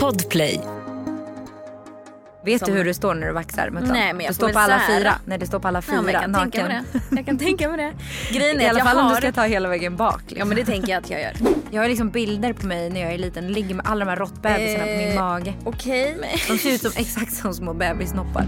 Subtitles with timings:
[0.00, 0.60] Podplay.
[2.44, 3.70] Vet Som- du hur du står när du vaxar?
[3.70, 3.88] Muttan?
[3.88, 4.98] Nej, men jag du står på alla här.
[4.98, 5.14] fyra.
[5.24, 6.50] Nej, du står på alla fyra Ja, jag kan naken.
[6.50, 7.16] tänka mig det.
[7.16, 7.92] Jag kan tänka mig det.
[8.38, 9.14] Grejen I är alla att jag fall om har...
[9.14, 10.20] du ska ta hela vägen bak.
[10.20, 10.38] Liksom.
[10.38, 11.32] Ja men det tänker jag att jag gör.
[11.70, 13.52] Jag har liksom bilder på mig när jag är liten.
[13.52, 15.54] Ligger med alla de här råttbebisarna på min Eh, mage.
[15.64, 16.16] Okej.
[16.48, 18.46] De ser ut som exakt som små bebissnoppar.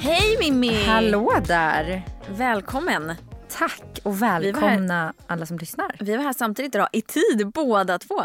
[0.00, 0.84] Hej Mimmi!
[0.86, 2.02] Hallå där!
[2.30, 3.12] Välkommen!
[3.58, 5.96] Tack och välkomna alla som lyssnar.
[6.00, 8.22] Vi var här samtidigt idag, i tid båda två.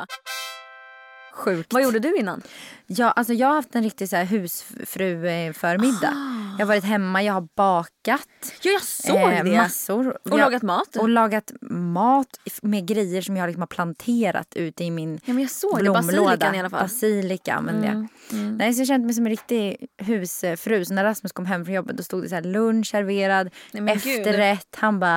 [1.33, 1.73] Sjukt.
[1.73, 2.41] Vad gjorde du innan?
[2.87, 6.13] Ja, alltså jag har haft en riktig så här husfru-förmiddag.
[6.15, 6.42] Ah.
[6.57, 8.27] Jag har varit hemma, jag har bakat.
[8.61, 9.57] Ja jag såg eh, det.
[9.57, 10.07] Massor.
[10.09, 10.95] Och Jag- lagat mat.
[10.95, 12.27] Och lagat mat
[12.61, 15.81] med grejer som jag liksom har planterat ute i min Ja men jag såg det,
[15.83, 16.01] blomlåda.
[16.01, 16.81] basilikan i alla fall.
[16.83, 18.07] Basilika använde jag.
[18.39, 18.55] Mm.
[18.57, 20.85] Nej, så jag kände mig som en riktig husfru.
[20.85, 23.83] Så när Rasmus kom hem från jobbet då stod det så här lunch serverad, Nej,
[23.83, 24.19] men gud.
[24.19, 24.75] efterrätt.
[24.79, 25.13] Han bara,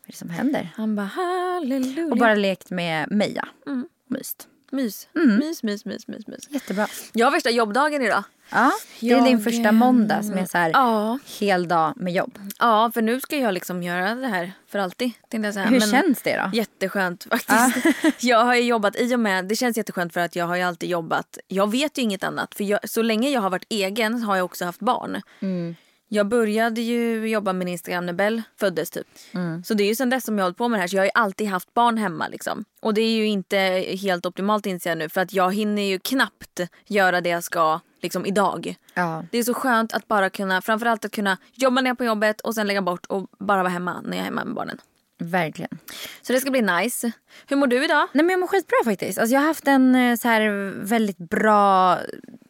[0.00, 0.72] vad är det som händer?
[0.76, 2.06] Han bara halleluja.
[2.12, 3.48] Och bara lekt med Meja.
[3.66, 3.86] Mm.
[4.08, 4.48] Myst.
[4.72, 5.08] Mys.
[5.16, 5.36] Mm.
[5.38, 6.50] mys, mys, mys, mys, mys.
[6.50, 6.86] Jättebra.
[7.12, 8.24] Jag har värsta jobbdagen idag.
[8.50, 11.18] Ja, det är din första måndag som är så här Ja.
[11.40, 12.38] hel dag med jobb.
[12.58, 15.10] Ja för nu ska jag liksom göra det här för alltid.
[15.44, 15.66] jag säga.
[15.66, 16.56] Hur Men- känns det då?
[16.56, 17.86] Jätteskönt faktiskt.
[18.24, 20.62] jag har ju jobbat i och med, det känns jätteskönt för att jag har ju
[20.62, 22.54] alltid jobbat, jag vet ju inget annat.
[22.54, 25.22] För jag, så länge jag har varit egen har jag också haft barn.
[25.40, 25.76] Mm.
[26.14, 29.06] Jag började ju jobba med Instagram när Bell föddes typ.
[29.34, 29.64] Mm.
[29.64, 31.02] Så det är ju sen dess som jag hållit på med det här så jag
[31.02, 32.64] har alltid haft barn hemma liksom.
[32.80, 33.56] Och det är ju inte
[34.02, 37.80] helt optimalt inser jag nu för att jag hinner ju knappt göra det jag ska
[38.02, 38.74] liksom idag.
[38.94, 39.24] Ja.
[39.30, 42.54] Det är så skönt att bara kunna, framförallt att kunna jobba är på jobbet och
[42.54, 44.78] sen lägga bort och bara vara hemma när jag är hemma med barnen.
[45.18, 45.78] Verkligen.
[46.22, 47.12] Så det ska bli nice.
[47.46, 48.08] Hur mår du idag?
[48.12, 49.18] Nej men jag mår skitbra faktiskt.
[49.18, 51.98] Alltså jag har haft en eh, så här väldigt bra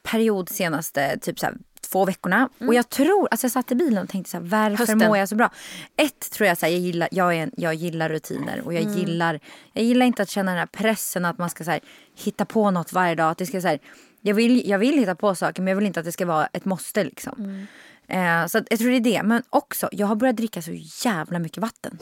[0.02, 1.55] period senaste typ så här,
[1.93, 2.48] två veckorna.
[2.67, 4.98] Och jag tror, alltså jag satt i bilen och tänkte så här, varför Hösten.
[4.98, 5.51] mår jag så bra?
[5.97, 8.83] Ett tror jag så här, jag gillar, jag, är en, jag gillar rutiner och jag
[8.83, 9.41] gillar,
[9.73, 11.81] jag gillar inte att känna den här pressen att man ska så här,
[12.25, 13.31] hitta på något varje dag.
[13.31, 13.79] Att det ska så här,
[14.20, 16.47] jag, vill, jag vill hitta på saker men jag vill inte att det ska vara
[16.47, 17.67] ett måste liksom.
[18.08, 19.23] Eh, så att, jag tror det är det.
[19.23, 20.73] Men också, jag har börjat dricka så
[21.05, 21.98] jävla mycket vatten.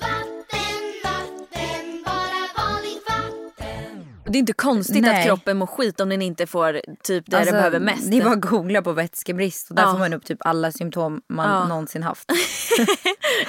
[4.33, 5.19] Det är inte konstigt Nej.
[5.21, 8.11] att kroppen mår skit om den inte får typ det Alltså, den behöver mest.
[8.11, 9.93] Det är bara att googla på vätskebrist och där Ja.
[9.93, 11.69] får man upp typ alla symptom man Ja.
[11.69, 12.31] någonsin haft.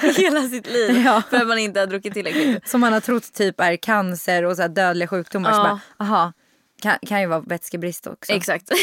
[0.16, 0.96] Hela sitt liv.
[1.04, 1.22] Ja.
[1.30, 2.68] För att man inte har druckit tillräckligt.
[2.68, 5.50] Som man har trott typ är cancer och så dödliga sjukdomar.
[5.52, 5.62] Så Ja.
[5.98, 6.32] bara, aha,
[6.82, 8.32] kan, kan ju vara vätskebrist också.
[8.32, 8.70] Exakt.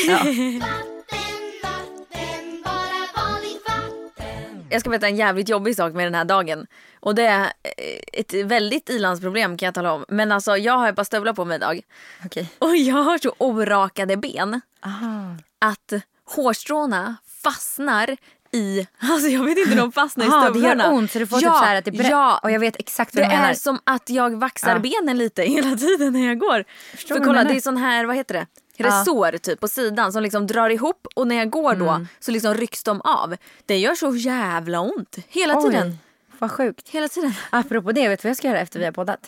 [4.69, 6.67] Jag ska berätta en jävligt jobbig sak med den här dagen.
[6.99, 10.05] Och det är eh, ett väldigt ilandsproblem kan jag tala om.
[10.07, 11.81] Men alltså jag har ett par stövlar på mig idag.
[12.25, 12.51] Okej.
[12.59, 15.35] Och jag har så orakade ben Aha.
[15.59, 15.93] att
[16.35, 18.17] hårstråna fastnar
[18.51, 20.83] i, alltså jag vet inte, de fastnar i Aha, det stövlarna.
[20.83, 22.75] gör ont så du får ja, typ så här att det Ja, Och jag vet
[22.79, 23.49] exakt vad Det du menar.
[23.49, 24.79] är som att jag vaxar Ja.
[24.79, 26.65] benen lite hela tiden när jag går.
[26.91, 28.47] Förstår För kolla det är sån här, vad heter det?
[28.83, 32.07] Resår typ på sidan som liksom drar ihop och när jag går då Mm.
[32.19, 33.35] så liksom rycks de av.
[33.65, 35.17] Det gör så jävla ont.
[35.27, 35.87] Hela tiden.
[35.87, 35.97] Oj,
[36.39, 36.89] vad sjukt.
[36.89, 37.33] Hela tiden.
[37.49, 39.19] Apropå det, vet du vad jag ska göra efter vi har poddat?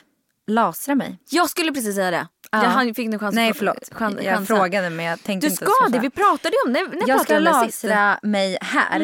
[0.47, 1.17] Lasra mig.
[1.29, 2.28] Jag skulle precis säga det.
[2.53, 2.57] Ja.
[2.59, 3.89] Han fick nu chans Nej förlåt.
[3.91, 4.56] chan- jag chansa.
[4.56, 6.97] frågade men jag tänkte Du inte ska det, vi pratade ju om det.
[7.00, 9.00] När Jag ska lasra mig här.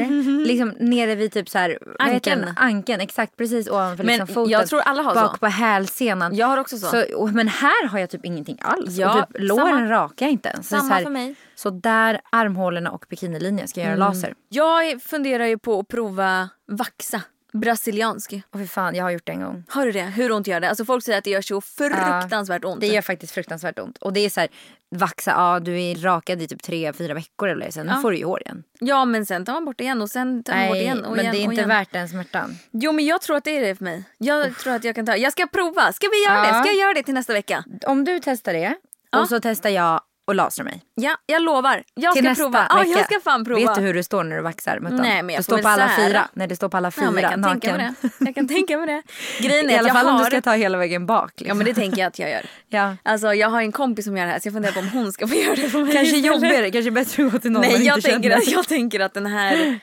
[0.45, 1.77] Liksom nere vid typ så här,
[2.23, 2.53] den?
[2.55, 3.01] Ankeln.
[3.01, 4.51] Exakt precis ovanför Men liksom foten.
[4.51, 5.19] jag tror alla har så.
[5.21, 6.35] Bak på hälsenan.
[6.35, 6.87] Jag har också så.
[6.87, 8.97] Så, och, men här har jag typ ingenting alls.
[8.97, 10.69] Ja, och typ låren rakar jag inte ens.
[10.69, 11.35] Så Samma så här, för mig.
[11.55, 14.33] Så där, armhålorna och bikinilinjen ska jag göra laser.
[14.49, 17.21] Jag funderar ju på att prova vaxa.
[17.59, 18.33] Brasiliansk.
[18.51, 19.63] Och för fan, jag har gjort det en gång.
[19.69, 20.01] Har du det?
[20.03, 20.69] Hur ont gör det?
[20.69, 22.81] Alltså folk säger att det gör så fruktansvärt ont.
[22.81, 23.97] Det gör faktiskt fruktansvärt ont.
[23.97, 24.49] Och det är så här,
[24.95, 28.01] vaxa, ja du är rakad i typ tre, fyra veckor eller sen Ja.
[28.01, 28.63] får du ju hår igen.
[28.79, 31.05] Ja men sen tar man bort det igen och sen tar man bort det igen
[31.05, 31.69] och men igen det är inte igen.
[31.69, 32.57] värt den smärtan.
[32.71, 34.03] Jo men jag tror att det är det för mig.
[34.17, 35.93] Jag tror att jag kan ta Jag ska prova.
[35.93, 36.53] Ska vi göra Ja.
[36.53, 36.59] det?
[36.59, 37.63] Ska jag göra det till nästa vecka?
[37.85, 38.75] Om du testar det
[39.21, 40.81] och så testar jag och lasra mig.
[40.95, 41.83] Ja, jag lovar.
[41.93, 42.67] Jag Till ska nästa prova.
[42.69, 42.89] Ja, vecka.
[42.89, 43.59] jag ska fan prova.
[43.59, 44.97] Vet du hur du står när du vaxar muttan?
[44.97, 46.27] Nej, men jag du står på alla fyra.
[46.33, 47.59] Nej, du står på alla fyra Ja, jag kan naken.
[47.61, 48.25] tänka mig det.
[48.25, 49.03] Jag kan tänka mig det.
[49.47, 50.19] Grejen I är att alla fall om har...
[50.19, 51.31] du ska ta hela vägen bak.
[51.31, 51.47] Liksom.
[51.47, 52.45] Ja men det tänker jag att jag gör.
[52.69, 52.95] Ja.
[53.03, 55.13] Alltså jag har en kompis som gör det här så jag funderar på om hon
[55.13, 57.85] ska få göra det på mig Kanske jobbigare, kanske bättre att gå till någon Nej
[57.85, 59.79] jag tänker, att, jag tänker att den här...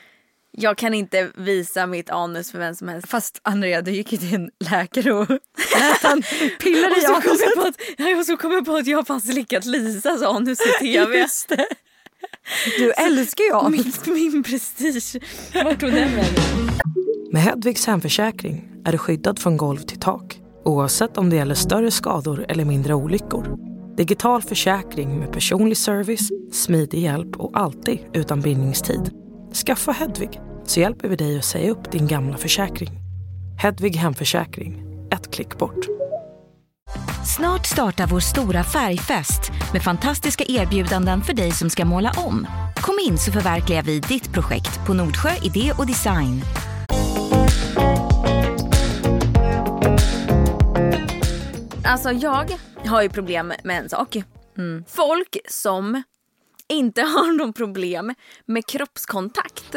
[0.57, 3.09] Jag kan inte visa mitt anus för vem som helst.
[3.09, 5.29] Fast Andrea, du gick ju till en läkare och
[5.79, 6.23] lät han
[6.59, 7.39] pilla dig i anuset.
[7.41, 10.21] jag på att, ja, och så kom jag på att jag har fan slickat Lisas
[10.21, 11.17] anus i tv.
[11.17, 11.65] Just det.
[12.77, 14.05] Du älskar ju anus.
[14.05, 15.21] Min, min prestige.
[15.53, 16.69] Vart tog den vägen?
[17.31, 21.91] Med Hedvigs hemförsäkring är du skyddad från golv till tak oavsett om det gäller större
[21.91, 23.57] skador eller mindre olyckor.
[23.97, 29.24] Digital försäkring med personlig service, smidig hjälp och alltid utan bindningstid.
[29.55, 32.89] Skaffa Hedvig så hjälper vi dig att säga upp din gamla försäkring.
[33.61, 35.85] Hedvig hemförsäkring, ett klick bort.
[37.37, 42.47] Snart startar vår stora färgfest med fantastiska erbjudanden för dig som ska måla om.
[42.75, 46.41] Kom in så förverkligar vi ditt projekt på Nordsjö Idé och Design.
[51.83, 54.15] Alltså jag har ju problem med en sak.
[54.57, 54.83] Mm.
[54.87, 56.03] Folk som
[56.73, 58.13] inte har någon problem
[58.45, 59.73] med kroppskontakt.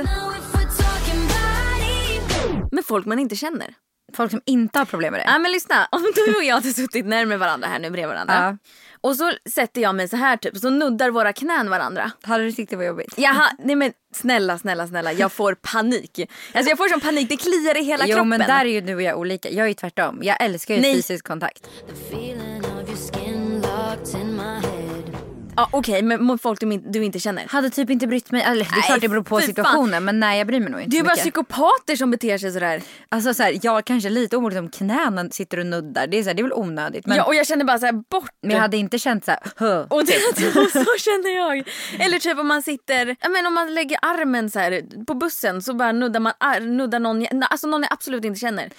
[2.72, 3.74] Med folk man inte känner.
[4.12, 5.24] Folk som inte har problem med det.
[5.26, 8.34] Ja men lyssna, om du och jag hade suttit närmare varandra här nu bredvid varandra.
[8.34, 8.56] Ja.
[9.00, 12.12] Och så sätter jag mig så här typ, så nuddar våra knän varandra.
[12.22, 13.14] Hade du tyckt det var jobbigt?
[13.16, 15.12] Jaha, nej men snälla, snälla, snälla.
[15.12, 16.20] Jag får panik.
[16.54, 18.28] Alltså jag får sån panik, det kliar i hela jo kroppen.
[18.28, 19.50] men där är ju du och jag olika.
[19.50, 20.18] Jag är ju tvärtom.
[20.22, 20.94] Jag älskar ju Nej.
[20.94, 21.68] fysisk kontakt.
[25.58, 27.44] Ja okej, men mot folk du, du inte känner.
[27.48, 28.42] Hade typ inte brytt mig.
[28.42, 29.46] Eller det är Nej, klart det beror på fy fan.
[29.46, 31.22] situationen men nej jag bryr mig nog inte Det är så ju bara mycket.
[31.22, 32.82] psykopater som beter sig sådär.
[33.08, 36.06] Alltså så här, jag kanske lite orolig om knäna sitter och nuddar.
[36.06, 37.06] Det är, så här, det är väl onödigt.
[37.06, 38.30] Men, ja, och jag känner bara såhär bort.
[38.42, 40.12] men jag hade inte känt så här, "Hö." Och det,
[40.72, 41.68] så känner jag.
[41.98, 45.62] Eller typ om man sitter, ja, men om man lägger armen så här på bussen
[45.62, 48.70] så bara nuddar man ar, nuddar någon, jag- alltså någon jag absolut inte känner.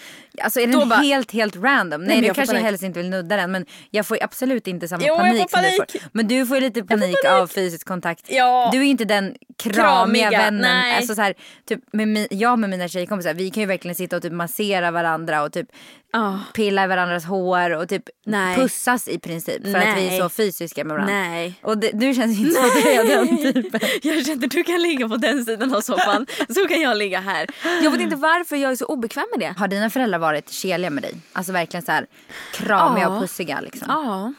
[0.42, 2.02] Alltså är Då den bara- helt helt random?
[2.02, 2.66] Nej, men du jag får kanske panik.
[2.66, 5.24] helst inte vill nudda den men jag får ju absolut inte samma Jo, jag får
[5.24, 5.92] panik som du panik.
[5.92, 6.10] får.
[6.14, 8.26] Men du får ju lite panik, av fysisk kontakt.
[8.28, 8.70] Ja.
[8.72, 10.62] Du är inte den kramiga, Kramiga, vännen.
[10.62, 10.98] nej.
[10.98, 11.34] Alltså så här,
[11.68, 15.44] typ, med jag med mina tjejkompisar vi kan ju verkligen sitta och typ massera varandra
[15.44, 15.68] och typ
[16.14, 16.38] Ah.
[16.54, 18.56] pilla i varandras hår och typ Nej.
[18.56, 20.20] pussas i princip för att vi är Nej.
[20.20, 21.14] så fysiska med varandra.
[21.16, 21.54] Nej.
[21.62, 23.80] Och det, du känns inte som att den typen.
[24.04, 27.48] Jag känner du kan ligga på den sidan av soffan så kan jag ligga här.
[27.84, 29.60] Jag vet inte varför jag är så obekväm med det.
[29.60, 31.14] Har dina föräldrar varit keliga med dig?
[31.34, 32.06] Alltså verkligen så här
[32.54, 33.10] kramiga Ja.
[33.10, 33.86] och pussiga liksom?
[33.90, 34.34] Ja.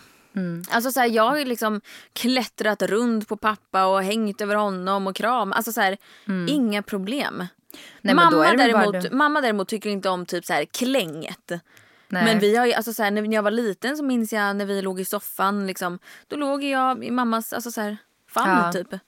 [0.71, 1.81] Alltså så här, jag har ju liksom
[2.13, 5.53] klättrat runt på pappa och hängt över honom och kram.
[5.53, 5.97] Alltså så här,
[6.49, 7.35] inga problem.
[7.35, 7.47] Mm.
[8.01, 11.51] Nej, mamma, däremot, mamma däremot tycker inte om typ så här klänget.
[12.09, 12.25] Nej.
[12.25, 14.67] Men vi har ju, alltså så här, när jag var liten så minns jag när
[14.67, 15.99] vi låg i soffan liksom,
[16.29, 17.97] då låg jag i mammas alltså så här,
[18.31, 18.73] famn Ja.
[18.73, 19.01] typ.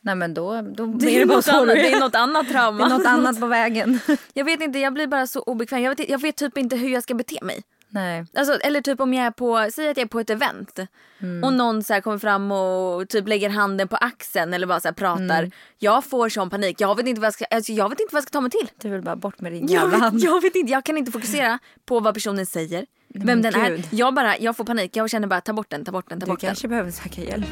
[0.00, 2.00] Nej men då, då Det är är, det bara annat, det är.
[2.00, 2.78] något annat trauma.
[2.88, 4.00] Det är något annat på vägen.
[4.32, 5.82] Jag vet inte, jag blir bara så obekväm.
[5.82, 7.62] Jag vet, jag vet typ inte hur jag ska bete mig.
[7.94, 8.24] Nej.
[8.36, 10.78] Alltså, eller typ om jag är på, säg att jag är på ett event
[11.20, 11.44] Mm.
[11.44, 15.38] och någon så kommer fram och typ lägger handen på axeln eller bara så pratar.
[15.38, 15.50] Mm.
[15.78, 16.80] Jag får sån panik.
[16.80, 18.50] Jag vet inte vad jag ska, alltså, jag vet inte vad jag ska ta mig
[18.50, 18.70] till.
[18.80, 21.58] Du vill bara bort med din Jag vet, jag vet inte, jag kan inte fokusera
[21.86, 22.86] på vad personen säger.
[23.08, 23.62] men Vem den gud.
[23.78, 23.84] är.
[23.90, 24.96] Jag bara, jag får panik.
[24.96, 26.48] Jag känner bara ta bort den, ta bort den, ta Du bort den.
[26.48, 27.46] kanske behöver söka hjälp.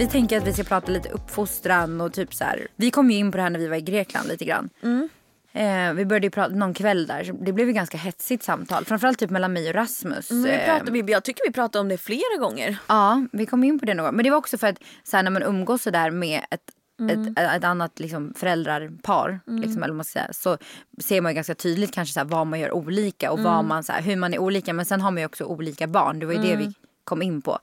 [0.00, 2.68] Vi tänker att vi ska prata lite uppfostran och typ så här.
[2.76, 4.70] Vi kom ju in på det här när vi var i Grekland lite grann.
[4.82, 5.08] Mm.
[5.52, 7.24] Eh, vi började prata någon kväll där.
[7.24, 8.84] så Det blev ju ganska hetsigt samtal.
[8.84, 10.30] Framförallt typ mellan mig och Rasmus.
[10.30, 12.76] Men vi Eh, pratar, vi, jag tycker vi pratade om det flera gånger.
[12.86, 14.16] Ja, vi kom in på det någon gång.
[14.16, 16.60] Men det var också för att så här, när man umgås så där med ett,
[17.10, 20.58] ett, ett annat liksom, föräldrarpar, liksom, eller man ska säga, så
[21.02, 23.84] ser man ju ganska tydligt kanske så här, vad man gör olika och vad man,
[23.84, 24.72] så här, hur man är olika.
[24.72, 26.18] Men sen har man ju också olika barn.
[26.18, 26.74] Det var ju det vi
[27.04, 27.58] kom in på.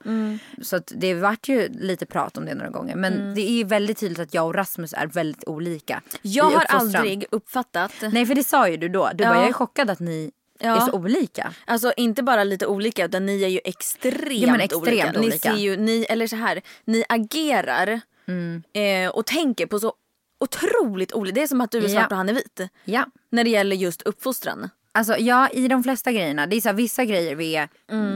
[0.62, 2.96] Så att det vart ju lite prat om det några gånger.
[2.96, 6.02] Men det är ju väldigt tydligt att jag och Rasmus är väldigt olika.
[6.22, 9.10] Jag har aldrig uppfattat, Nej för det sa ju du då.
[9.14, 9.30] Du Ja.
[9.30, 10.30] bara jag är chockad att ni
[10.60, 10.76] Ja.
[10.76, 11.52] är så olika.
[11.64, 15.12] alltså inte bara lite olika utan ni är ju extremt, Ja, extremt olika.
[15.12, 15.38] Ni olika.
[15.52, 18.62] ser ju, ni, eller så här, ni agerar Mm.
[18.72, 19.92] eh, och tänker på så
[20.40, 21.34] otroligt olika.
[21.34, 21.88] Det är som att du är Ja.
[21.88, 22.60] svart och han är vit.
[22.84, 23.04] Ja.
[23.30, 24.68] När det gäller just uppfostran.
[24.92, 26.46] Alltså ja, i de flesta grejerna.
[26.46, 27.68] Det är så här, vissa grejer vi är,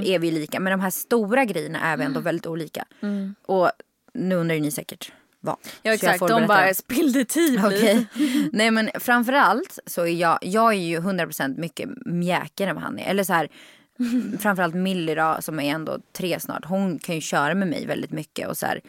[0.05, 0.61] är vi lika.
[0.61, 2.85] Men de här stora grejerna är vi ändå väldigt olika.
[3.47, 3.71] Och
[4.15, 5.57] nu undrar ju ni säkert vad.
[5.83, 6.47] Ja exakt, de berätta.
[6.47, 7.61] bara spillde tid.
[7.65, 8.07] Okej.
[8.53, 12.99] Nej men framförallt så är jag, jag är ju 100% mycket mjäkigare än vad han
[12.99, 13.11] är.
[13.11, 13.49] Eller så här,
[14.39, 16.65] framförallt Millie då som är ändå tre snart.
[16.65, 18.49] Hon kan ju köra med mig väldigt mycket.
[18.49, 18.81] Och så här,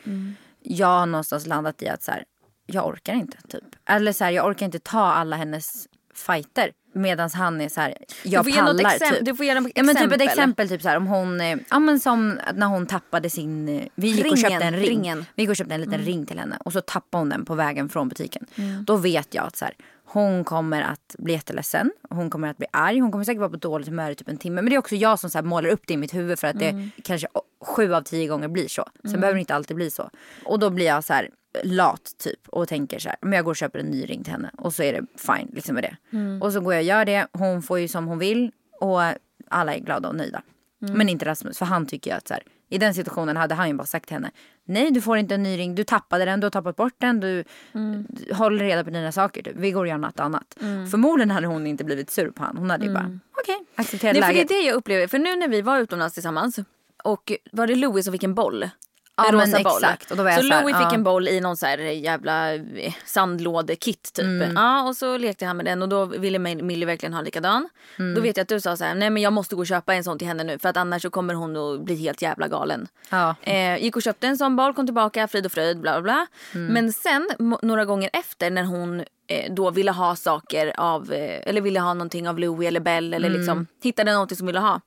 [0.59, 2.23] Jag har någonstans landat i att så här,
[2.65, 3.63] jag orkar inte typ.
[3.85, 6.71] Eller så här, jag orkar inte ta alla hennes fighter.
[6.93, 9.25] Medan han är så här, jag pallar exempel- typ.
[9.25, 10.27] du får ge något ja, men typ ett exempel.
[10.27, 13.85] exempel typ så här, om hon, eh, ja men som när hon tappade sin, eh,
[13.95, 14.89] vi gick och köpte en ring.
[14.89, 15.25] ringen.
[15.35, 17.55] Vi gick och köpte en liten ring till henne och så tappade hon den på
[17.55, 18.45] vägen från butiken.
[18.55, 18.83] Mm.
[18.85, 19.73] Då vet jag att så här,
[20.05, 21.91] hon kommer att bli jätteledsen.
[22.09, 22.99] Hon kommer att bli arg.
[22.99, 24.61] Hon kommer säkert vara på dåligt humör i typ en timme.
[24.61, 26.55] Men det är också jag som så målar upp det i mitt huvud för att
[26.61, 26.91] Mm.
[26.95, 28.87] det kanske å- sju av tio gånger blir så.
[29.03, 30.09] Sen behöver det inte alltid bli så.
[30.45, 31.29] Och då blir jag så här
[31.63, 34.33] lat typ och tänker så här, men jag går och köper en ny ring till
[34.33, 36.17] henne och så är det fine liksom med det.
[36.17, 36.41] Mm.
[36.41, 37.27] Och så går jag och gör det.
[37.33, 39.01] Hon får ju som hon vill och
[39.49, 40.41] alla är glada och nöjda.
[40.83, 40.97] Mm.
[40.97, 43.67] Men inte Rasmus för han tycker ju att så här, i den situationen hade han
[43.67, 44.31] ju bara sagt till henne
[44.65, 47.19] Nej du får inte en ny ring, du tappade den, du har tappat bort den,
[47.19, 47.43] du,
[47.73, 48.05] Mm.
[48.09, 49.43] du håller reda på dina saker.
[49.43, 49.55] Typ.
[49.55, 50.55] Vi går och gör något annat.
[50.91, 52.57] Förmodligen hade hon inte blivit sur på honom.
[52.57, 54.21] Hon hade ju bara okej, accepterat Mm.
[54.21, 54.47] Nej, för det är läget.
[54.49, 55.07] det jag upplever.
[55.07, 56.59] För nu när vi var utomlands tillsammans
[57.03, 58.69] och var det Louis som fick en boll
[59.15, 59.83] Ja, en men rosa boll.
[59.83, 60.11] exakt.
[60.11, 60.85] Och då var så så här, Louis ja.
[60.89, 64.25] fick en boll i någon så här jävla eh, sandlådekit typ.
[64.25, 64.53] Mm.
[64.55, 67.69] Ja, och så lekte han med den och då ville Millie verkligen ha en likadan.
[67.99, 68.15] Mm.
[68.15, 69.93] Då vet jag att du sa så här, nej men jag måste gå och köpa
[69.93, 72.47] en sån till henne nu för att annars så kommer hon att bli helt jävla
[72.47, 72.87] galen.
[73.09, 73.35] Ja.
[73.41, 76.27] Eh, gick och köpte en sån boll, kom tillbaka, frid och fröjd, bla bla bla.
[76.53, 76.73] Mm.
[76.73, 77.29] Men sen
[77.61, 81.93] några gånger efter när hon eh, då ville ha saker av, eh, eller ville ha
[81.93, 83.39] någonting av Louis eller Belle eller Mm.
[83.39, 84.81] liksom hittade någonting som ville ha.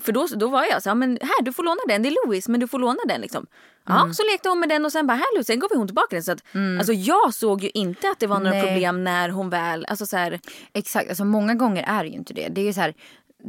[0.00, 2.26] För då, då var jag så här, men här du får låna den, det är
[2.26, 3.46] Louis men du får låna den liksom.
[3.86, 4.14] Ja, Mm.
[4.14, 6.22] så lekte hon med den och sen bara här Louis, sen gav hon tillbaka den.
[6.22, 6.42] Så att,
[6.78, 8.62] alltså jag såg ju inte att det var några Nej.
[8.62, 10.40] problem när hon väl, alltså så här,
[10.72, 12.48] Exakt, alltså många gånger är det ju inte det.
[12.48, 12.94] Det är ju så här,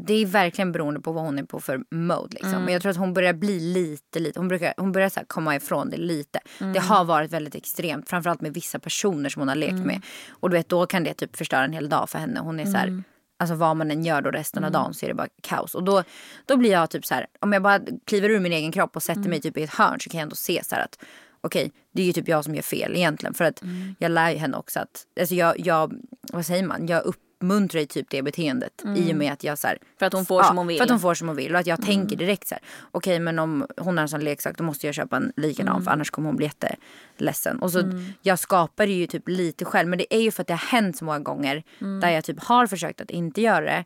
[0.08, 2.28] det är verkligen beroende på vad hon är på för mode.
[2.30, 2.50] Liksom.
[2.50, 2.64] Mm.
[2.64, 5.56] Men jag tror att hon börjar bli lite, lite hon, brukar, hon börjar så komma
[5.56, 6.40] ifrån det lite.
[6.62, 6.74] Mm.
[6.74, 9.88] Det har varit väldigt extremt, framförallt med vissa personer som hon har lekt Mm.
[9.88, 10.02] med.
[10.32, 12.40] Och du vet, då kan det typ förstöra en hel dag för henne.
[12.40, 13.04] Hon är så här, Mm.
[13.42, 15.76] Alltså vad man än gör då resten av dagen så är det bara kaos.
[15.76, 16.04] Och då,
[16.46, 19.04] då blir jag typ så här, om jag bara kliver ur min egen kropp och
[19.04, 21.00] sätter mig typ i ett hörn så kan jag ändå se så här att
[21.42, 23.34] okej, det är ju typ jag som gör fel egentligen.
[23.34, 23.64] För att
[24.00, 25.94] jag lär ju henne också att, alltså jag, jag
[26.34, 27.04] vad säger man, jag
[27.42, 30.26] uppmuntrar ju typ det beteendet i och med att jag så här, För att hon
[30.26, 30.78] får som hon vill.
[30.78, 33.20] För att hon får som hon vill och att jag tänker direkt så här, okej
[33.20, 36.10] men om hon har en sån leksak då måste jag köpa en likadan för annars
[36.10, 37.60] kommer hon bli jätteledsen.
[37.60, 37.84] Och så
[38.22, 40.68] jag skapar det ju typ lite själv men det är ju för att det har
[40.68, 41.64] hänt så många gånger
[42.02, 43.84] där jag typ har försökt att inte göra det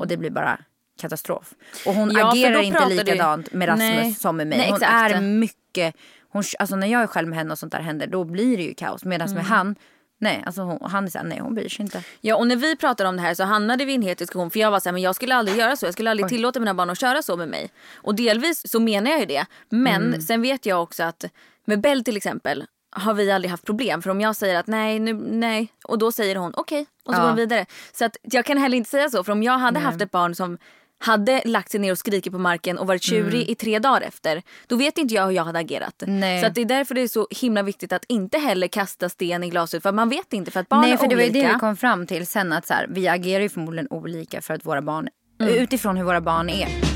[0.00, 0.58] och det blir bara
[1.00, 1.54] katastrof.
[1.86, 4.14] Och hon Ja, agerar inte likadant med Rasmus Nej.
[4.14, 4.58] som med mig.
[4.58, 5.94] Nej, hon är mycket,
[6.28, 8.62] hon, alltså när jag är själv med henne och sånt där händer då blir det
[8.62, 9.04] ju kaos.
[9.04, 9.76] Medan med han,
[10.18, 12.02] nej alltså hon, han är såhär, nej hon bryr sig inte.
[12.20, 14.50] Ja och när vi pratade om det här så hamnade vi i en het diskussion
[14.50, 15.86] för jag var så här, men jag skulle aldrig göra så.
[15.86, 17.70] Jag skulle aldrig tillåta mina barn att köra så med mig.
[17.96, 19.46] Och delvis så menar jag ju det.
[19.68, 20.20] Men Mm.
[20.20, 21.24] sen vet jag också att
[21.64, 24.02] med Bell till exempel har vi aldrig haft problem.
[24.02, 27.18] För om jag säger att nej, nu, nej och då säger hon okej och så
[27.18, 27.22] Ja.
[27.22, 27.66] går hon vidare.
[27.92, 29.24] Så att jag kan heller inte säga så.
[29.24, 30.58] För om jag hade haft ett barn som
[30.98, 34.42] hade lagt sig ner och skrikit på marken och varit tjurig i tre dagar efter.
[34.66, 36.02] Då vet inte jag hur jag hade agerat.
[36.02, 36.20] Mm.
[36.20, 36.40] Nej.
[36.40, 39.44] Så att det är därför det är så himla viktigt att inte heller kasta sten
[39.44, 39.82] i glaset.
[39.82, 41.48] För man vet inte för att barn Nej är för det var olika.
[41.48, 44.54] det vi kom fram till sen att så här, vi agerar ju förmodligen olika för
[44.54, 45.08] att våra barn,
[45.40, 45.54] Mm.
[45.54, 46.95] utifrån hur våra barn är.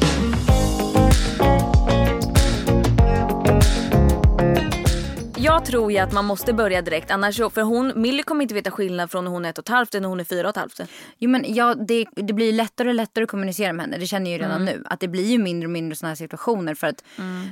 [5.43, 8.55] Jag tror ju att man måste börja direkt annars så, för hon, Millie kommer inte
[8.55, 10.47] veta skillnad från när hon är ett och ett halvt till när hon är fyra
[10.49, 10.81] och ett halvt.
[11.19, 13.99] Jo men ja, det, det blir lättare och lättare att kommunicera med henne.
[13.99, 14.75] Det känner jag ju redan Mm.
[14.75, 14.83] nu.
[14.87, 16.75] Att det blir ju mindre och mindre sådana här situationer.
[16.75, 17.05] För att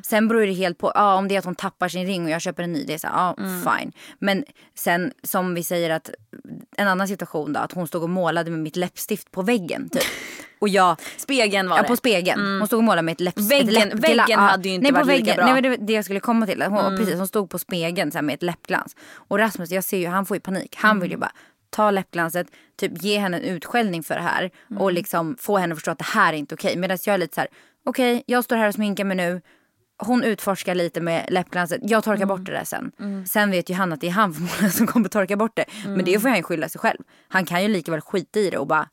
[0.04, 2.30] sen beror det helt på, ja om det är att hon tappar sin ring och
[2.30, 2.84] jag köper en ny.
[2.84, 3.62] Det är så här, ja Mm.
[3.62, 3.92] fine.
[4.18, 6.10] Men sen som vi säger att
[6.76, 7.60] en annan situation då.
[7.60, 10.02] Att hon stod och målade med mitt läppstift på väggen typ.
[10.58, 11.88] Och jag Spegeln var Ja det.
[11.88, 12.58] på spegeln.
[12.58, 13.50] Hon stod och målade med ett läppstift.
[13.50, 15.44] Väggen- ett väggen hade ju inte nej, varit lika väggen, bra.
[15.44, 15.54] Mm.
[15.54, 16.62] Nej men det var det jag skulle komma till.
[16.62, 18.96] Hon, precis, hon stod på spegeln så här, med ett läppglans.
[19.14, 20.76] Och Rasmus jag ser ju han får ju panik.
[20.78, 21.00] Han Mm.
[21.02, 21.32] vill ju bara
[21.70, 22.46] ta läppglanset,
[22.80, 24.50] typ ge henne en utskällning för det här.
[24.70, 24.82] Mm.
[24.82, 26.76] Och liksom få henne att förstå att det här är inte okej.
[26.76, 27.48] Medan jag är lite så här,
[27.86, 29.40] okej jag står här och sminkar mig nu.
[30.02, 31.80] Hon utforskar lite med läppglanset.
[31.82, 32.28] Jag torkar Mm.
[32.28, 32.92] bort det där sen.
[33.28, 35.64] Sen vet ju han att det är han förmodligen som kommer torka bort det.
[35.84, 36.04] Men Mm.
[36.04, 36.98] det får han ju skylla sig själv.
[37.28, 38.88] Han kan ju lika väl skita i det och bara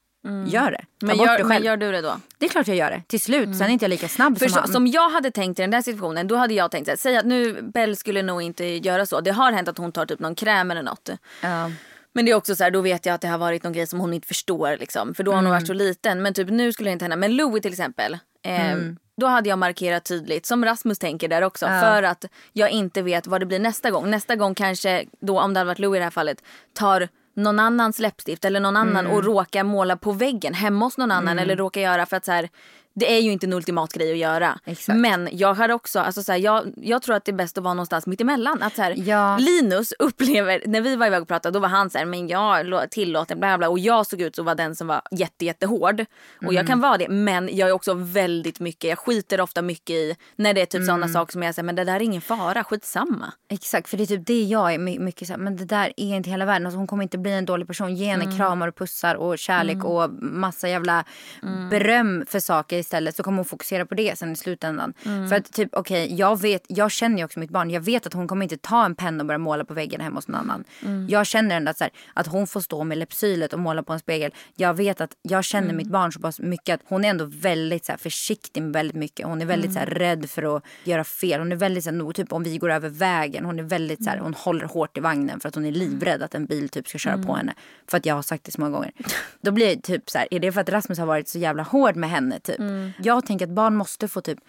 [0.47, 0.85] gör det.
[0.99, 1.65] Ta men, bort gör, det men själv.
[1.65, 2.19] gör du det då?
[2.37, 3.01] Det är klart jag gör det.
[3.07, 3.57] Till slut.
[3.57, 4.67] Sen är inte jag lika snabb För som så, han.
[4.71, 7.17] som jag hade tänkt i den där situationen, då hade jag tänkt så här, säg
[7.17, 9.21] att nu Bell skulle nog inte göra så.
[9.21, 11.09] Det har hänt att hon tar typ någon kräm eller något.
[11.41, 11.71] Ja.
[12.13, 13.87] Men det är också så här, då vet jag att det har varit någon grej
[13.87, 15.13] som hon inte förstår liksom.
[15.15, 15.55] För då har hon Mm.
[15.57, 16.21] varit så liten.
[16.21, 17.15] Men typ nu skulle det inte hända.
[17.17, 18.13] Men Louis till exempel.
[18.45, 18.97] Eh, Mm.
[19.21, 21.65] Då hade jag markerat tydligt, som Rasmus tänker där också.
[21.65, 24.09] För att jag inte vet vad det blir nästa gång.
[24.11, 27.59] Nästa gång kanske, då om det hade varit Louis i det här fallet, tar någon
[27.59, 29.11] annans läppstift eller någon annan Mm.
[29.17, 31.39] och råkar måla på väggen hemma hos någon annan.
[31.39, 32.49] Eller råkar göra för att så här,
[32.95, 34.59] det är ju inte en ultimat grej att göra.
[34.65, 34.97] Exakt.
[34.99, 37.63] Men jag har också, alltså så här, jag, jag tror att det är bäst att
[37.63, 38.63] vara någonstans mitt emellan.
[38.63, 39.37] Att så här, Ja.
[39.37, 42.91] Linus upplever, när vi var iväg och pratade då var han så här, men jag
[42.91, 46.01] tillåter bla bla och jag såg ut som var den som var jätte jättehård.
[46.37, 46.55] Och Mm.
[46.55, 50.15] jag kan vara det men jag är också väldigt mycket, jag skiter ofta mycket i
[50.35, 50.85] när det är typ Mm.
[50.87, 53.33] sådana saker som jag säger men det där är ingen fara, skitsamma.
[53.49, 56.15] Exakt, för det är typ det jag är my- mycket så men det där är
[56.15, 56.65] inte hela världen.
[56.65, 57.95] Alltså, hon kommer inte bli en dålig person.
[57.95, 58.37] Ge henne Mm.
[58.37, 61.03] kramar och pussar och kärlek och massa jävla
[61.69, 63.15] beröm för saker istället.
[63.15, 64.93] Så kommer hon fokusera på det sen i slutändan.
[65.05, 65.29] Mm.
[65.29, 67.69] För att typ okej, jag vet, jag känner ju också mitt barn.
[67.69, 70.15] Jag vet att hon kommer inte ta en penna och börja måla på väggen hemma
[70.15, 70.63] hos någon annan.
[70.85, 71.07] Mm.
[71.09, 73.93] Jag känner ändå att, så här, att hon får stå med läppsylet och måla på
[73.93, 74.33] en spegel.
[74.55, 75.77] Jag vet att jag känner Mm.
[75.77, 78.95] mitt barn så pass mycket att hon är ändå väldigt så här, försiktig med väldigt
[78.97, 79.25] mycket.
[79.27, 79.99] Hon är väldigt så här, Mm.
[79.99, 81.39] rädd för att göra fel.
[81.39, 83.45] Hon är väldigt så här, typ om vi går över vägen.
[83.45, 86.21] Hon är väldigt så här, hon håller hårt i vagnen för att hon är livrädd
[86.23, 87.53] att en bil typ ska köra på henne.
[87.87, 88.91] För att jag har sagt det så många gånger.
[89.41, 91.63] Då blir det typ så här, är det för att Rasmus har varit så jävla
[91.63, 92.59] hård med henne typ?
[92.97, 94.39] Jag tänker att barn måste få typ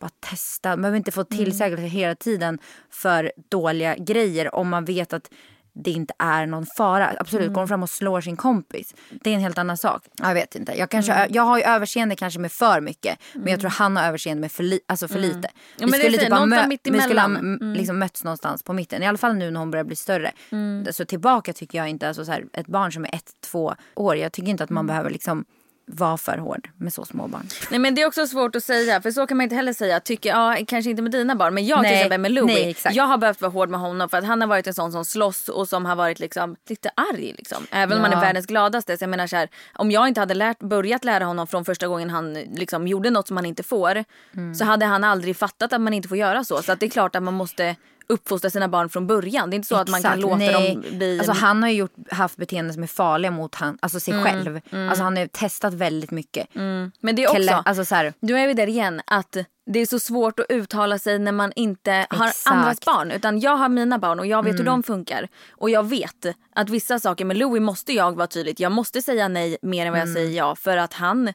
[0.00, 0.68] bara testa.
[0.68, 2.58] Man behöver inte få tillsägelser hela tiden
[2.90, 5.30] för dåliga grejer om man vet att
[5.74, 7.12] det inte är någon fara.
[7.20, 7.54] Absolut, mm.
[7.54, 8.94] går hon fram och slår sin kompis.
[9.10, 10.02] Det är en helt annan sak.
[10.18, 10.78] Jag vet inte.
[10.78, 11.30] Jag, kanske, mm.
[11.32, 13.18] jag har ju överseende kanske med för mycket.
[13.32, 15.28] Men jag tror han har överseende med för, li, alltså för mm.
[15.28, 15.48] lite.
[15.78, 17.72] Ja, vi skulle, typ ha, mö vi skulle ha mm.
[17.72, 19.02] liksom mötts någonstans på mitten.
[19.02, 20.32] I alla fall nu när hon börjar bli större.
[20.50, 20.86] Mm.
[20.92, 24.16] Så tillbaka tycker jag inte, alltså så här, ett barn som är ett, två år.
[24.16, 24.86] Jag tycker inte att man mm.
[24.86, 25.44] behöver liksom
[25.86, 27.48] vara för hård med så små barn.
[27.70, 30.00] Nej men det är också svårt att säga för så kan man inte heller säga.
[30.00, 32.84] Tycker, ja, kanske inte med dina barn men jag nej, till exempel med Louis.
[32.84, 34.92] Nej, jag har behövt vara hård med honom för att han har varit en sån
[34.92, 37.66] som slåss och som har varit liksom lite arg liksom.
[37.70, 38.10] Även om ja.
[38.10, 38.96] man är världens gladaste.
[38.98, 41.88] Så jag menar så här, om jag inte hade lärt, börjat lära honom från första
[41.88, 44.04] gången han liksom gjorde något som han inte får.
[44.36, 44.54] Mm.
[44.54, 46.62] Så hade han aldrig fattat att man inte får göra så.
[46.62, 47.76] Så det är klart att man måste
[48.12, 49.50] uppfostra sina barn från början.
[49.50, 50.74] Det är inte så Exakt, att man kan låta nej.
[50.74, 51.18] dem bli...
[51.18, 54.24] Alltså han har ju gjort, haft beteenden som är farliga mot han, alltså sig mm,
[54.24, 54.60] själv.
[54.70, 54.88] Mm.
[54.88, 56.54] Alltså han har testat väldigt mycket.
[56.54, 56.92] Mm.
[57.00, 59.78] Men det är också, Kelle, alltså så här, du är vi där igen, att det
[59.78, 62.46] är så svårt att uttala sig när man inte har Exakt.
[62.46, 63.10] andras barn.
[63.10, 64.72] Utan jag har mina barn och jag vet hur mm.
[64.72, 65.28] de funkar.
[65.50, 68.60] Och jag vet att vissa saker med Louis måste jag vara tydligt.
[68.60, 70.14] Jag måste säga nej mer än vad jag mm.
[70.14, 70.54] säger ja.
[70.54, 71.32] För att han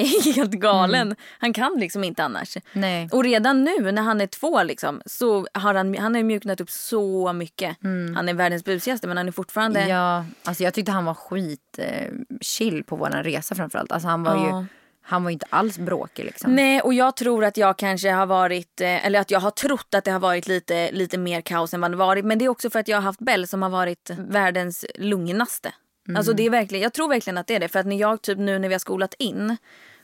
[0.02, 1.06] är helt galen.
[1.06, 1.16] Mm.
[1.38, 2.56] Han kan liksom inte annars.
[2.72, 3.08] Nej.
[3.12, 6.70] Och redan nu när han är två liksom, så har han, han har mjuknat upp
[6.70, 7.84] så mycket.
[7.84, 8.16] Mm.
[8.16, 9.88] Han är världens busigaste men han är fortfarande...
[9.88, 12.08] Ja, alltså jag tyckte han var skit eh,
[12.40, 13.92] chill på vår resa framförallt.
[13.92, 14.60] Alltså han var ja.
[14.60, 14.66] ju...
[15.02, 16.56] Han var inte alls bråkig liksom.
[16.56, 19.94] Nej och jag tror att jag kanske har varit, eh, eller att jag har trott
[19.94, 22.24] att det har varit lite, lite mer kaos än vad det varit.
[22.24, 25.72] Men det är också för att jag har haft Bell som har varit världens lugnaste.
[26.08, 26.16] Mm.
[26.16, 27.68] Alltså det är verkligen, jag tror verkligen att det är det.
[27.68, 29.56] För att när jag typ nu när vi har skolat in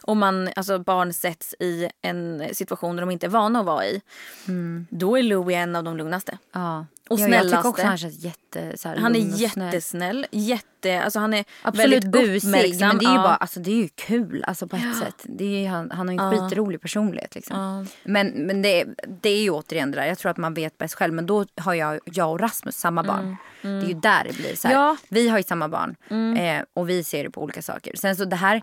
[0.07, 3.87] och man, alltså barn sätts i en situation där de inte är vana att vara
[3.87, 4.03] i.
[4.49, 4.87] Mm.
[4.91, 6.39] Då är Louie en av de lugnaste.
[6.53, 6.87] Ja.
[7.09, 10.27] Och ja, Jag tycker också han känns jätte, så här, Han är jättesnäll.
[10.31, 13.89] Jätte, alltså han är Absolut busig men det är ju bara, alltså det är ju
[13.89, 15.07] kul alltså på ett ja.
[15.07, 15.23] sätt.
[15.25, 16.49] Det är, han, han har en ja.
[16.49, 17.57] skitrolig personlighet liksom.
[17.61, 17.85] Ja.
[18.05, 18.85] Men, men det,
[19.23, 21.15] det är ju återigen det där, jag tror att man vet bäst själv.
[21.15, 23.25] Men då har jag, jag och Rasmus samma barn.
[23.25, 23.37] Mm.
[23.63, 23.81] Mm.
[23.81, 24.75] Det är ju där det blir så här.
[24.75, 24.97] Ja.
[25.09, 26.37] Vi har ju samma barn mm.
[26.37, 27.97] eh, och vi ser det på olika saker.
[27.97, 28.63] Sen så det här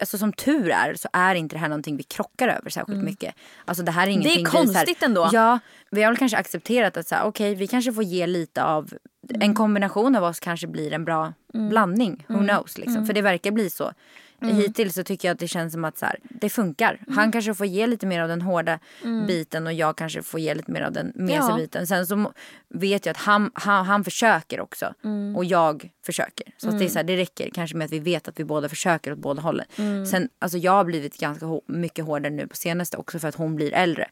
[0.00, 3.04] alltså som tur är så är inte det här någonting vi krockar över särskilt mm.
[3.04, 3.34] mycket.
[3.64, 5.30] Alltså det här är ingenting Det är konstigt vi, här, ändå.
[5.32, 5.58] Ja,
[5.90, 8.92] vi har väl kanske accepterat att så här, okay, vi kanske får ge lite av
[9.30, 9.42] mm.
[9.42, 11.68] en kombination av oss kanske blir en bra mm.
[11.68, 12.24] blandning.
[12.28, 12.48] Who mm.
[12.48, 12.96] knows liksom.
[12.96, 13.06] Mm.
[13.06, 13.92] För det verkar bli så.
[14.42, 14.56] Mm.
[14.56, 16.98] Hittills så tycker jag att det känns som att så här, det funkar.
[17.06, 17.18] Mm.
[17.18, 19.26] Han kanske får ge lite mer av den hårda mm.
[19.26, 21.56] biten och jag kanske får ge lite mer av den mesiga ja.
[21.56, 21.86] biten.
[21.86, 22.32] Sen så
[22.68, 25.36] vet jag att han, han, han försöker också mm.
[25.36, 26.46] och jag försöker.
[26.56, 26.90] Så att det, är mm.
[26.90, 29.42] så här, det räcker kanske med att vi vet att vi båda försöker åt båda
[29.42, 29.66] hållen.
[29.76, 30.06] Mm.
[30.06, 33.56] Sen, alltså jag har blivit ganska mycket hårdare nu på senaste också för att hon
[33.56, 34.08] blir äldre.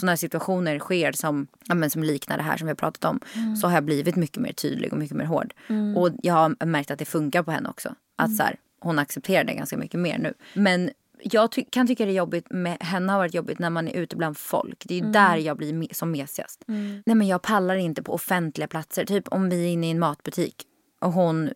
[0.00, 3.04] Så när situationer sker som, ja, men som liknar det här som vi har pratat
[3.04, 3.20] om
[3.60, 5.54] så har jag blivit mycket mer tydlig och mycket mer hård.
[5.96, 7.94] Och jag har märkt att det funkar på henne också.
[8.16, 10.34] Att så här, hon accepterar det ganska mycket mer nu.
[10.54, 10.90] Men
[11.22, 13.92] jag ty kan tycka det är jobbigt med henne har varit jobbigt när man är
[13.96, 14.82] ute bland folk.
[14.86, 15.12] Det är mm.
[15.12, 16.64] där jag blir me som mesigast.
[16.68, 17.02] Mm.
[17.06, 19.04] Nej men jag pallar inte på offentliga platser.
[19.04, 20.64] Typ om vi är inne i en matbutik
[21.00, 21.50] och hon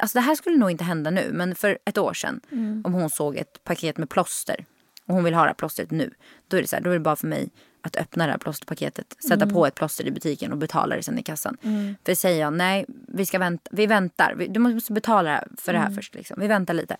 [0.00, 2.82] Alltså det här skulle nog inte hända nu men för ett år sedan mm.
[2.84, 4.66] om hon såg ett paket med plåster
[5.06, 6.10] och hon vill ha det här plåstret nu.
[6.48, 7.50] Då är det så här, då är det bara för mig
[7.86, 9.54] att öppna det här plåsterpaketet, sätta mm.
[9.54, 11.56] på ett plåster i butiken och betala det sen i kassan.
[11.62, 11.96] Mm.
[12.04, 15.86] För säger jag nej, vi ska vänta, vi väntar, du måste betala för det här
[15.86, 15.96] mm.
[15.96, 16.40] först liksom.
[16.40, 16.96] Vi väntar lite.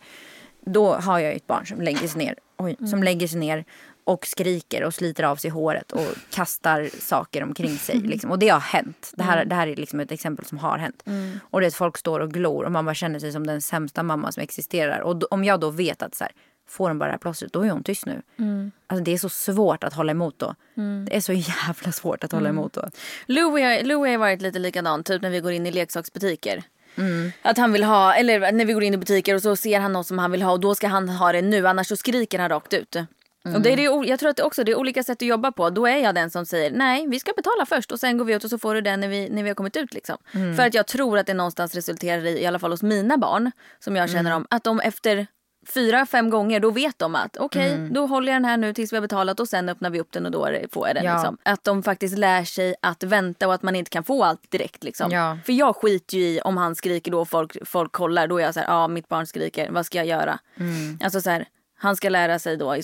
[0.67, 3.03] Då har jag ett barn som lägger sig ner, oj, som mm.
[3.03, 3.65] lägger sig ner
[4.05, 7.99] och skriker och sliter av sig håret och kastar saker omkring sig.
[8.05, 8.31] Liksom.
[8.31, 9.13] Och det har hänt.
[9.17, 9.49] Det här, mm.
[9.49, 11.03] det här är liksom ett exempel som har hänt.
[11.07, 11.41] Mm.
[11.51, 13.63] Och det är att folk står och glor och man bara känner sig som den
[13.63, 15.01] sämsta mamma som existerar.
[15.01, 16.33] Och om jag då vet att så här,
[16.67, 18.23] får hon bara det här plåstret, då är hon tyst nu.
[18.39, 18.73] Mm.
[18.87, 20.55] Alltså det är så svårt att hålla emot då.
[20.77, 21.05] Mm.
[21.05, 22.59] Det är så jävla svårt att hålla mm.
[22.59, 22.89] emot då.
[23.27, 26.63] Louis, Louis har varit lite likadan, typ när vi går in i leksaksbutiker.
[26.97, 27.33] Mm.
[27.43, 29.93] Att han vill ha, eller när vi går in i butiker och så ser han
[29.93, 32.39] något som han vill ha och då ska han ha det nu annars så skriker
[32.39, 32.97] han rakt ut.
[32.97, 33.57] Mm.
[33.57, 35.53] Och det är det, jag tror att det också det är olika sätt att jobba
[35.53, 35.71] på.
[35.71, 38.35] Då är jag den som säger nej vi ska betala först och sen går vi
[38.35, 39.95] ut och så får du den när vi, när vi har kommit ut.
[39.95, 40.17] Liksom.
[40.33, 40.57] Mm.
[40.57, 43.51] För att jag tror att det någonstans resulterar i, i alla fall hos mina barn
[43.79, 44.37] som jag känner mm.
[44.37, 45.27] om, att de efter
[45.69, 47.93] fyra, fem gånger då vet de att okej okay, mm.
[47.93, 50.13] då håller jag den här nu tills vi har betalat och sen öppnar vi upp
[50.13, 51.05] den och då får jag den.
[51.05, 51.15] Ja.
[51.15, 51.39] Liksom.
[51.43, 54.85] Att de faktiskt lär sig att vänta och att man inte kan få allt direkt.
[54.85, 55.11] Liksom.
[55.11, 55.39] Ja.
[55.47, 58.27] För jag skiter ju i om han skriker då och folk, folk kollar.
[58.27, 60.39] Då är jag så här, ja mitt barn skriker, vad ska jag göra?
[60.59, 60.99] Mm.
[61.03, 61.47] Alltså så här,
[61.77, 62.77] han ska lära sig då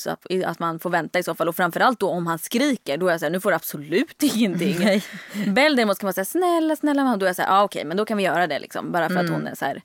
[0.45, 1.49] att man får vänta i så fall.
[1.49, 5.03] Och framförallt då om han skriker, då är jag såhär, nu får du absolut ingenting.
[5.47, 7.17] Bell däremot kan man säga, snälla, snälla mamma.
[7.17, 8.93] Då är jag såhär, ja okej men då kan vi göra det liksom.
[8.93, 9.27] Bara för mm.
[9.27, 9.83] att hon är så här,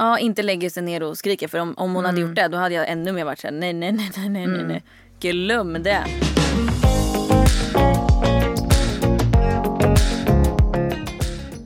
[0.00, 1.48] Ja, inte lägger sig ner och skriker.
[1.48, 2.04] För om, om hon mm.
[2.04, 4.44] hade gjort det då hade jag ännu mer varit såhär nej, nej, nej, nej, nej,
[4.44, 4.66] mm.
[4.68, 4.82] nej.
[5.20, 6.04] Glöm det.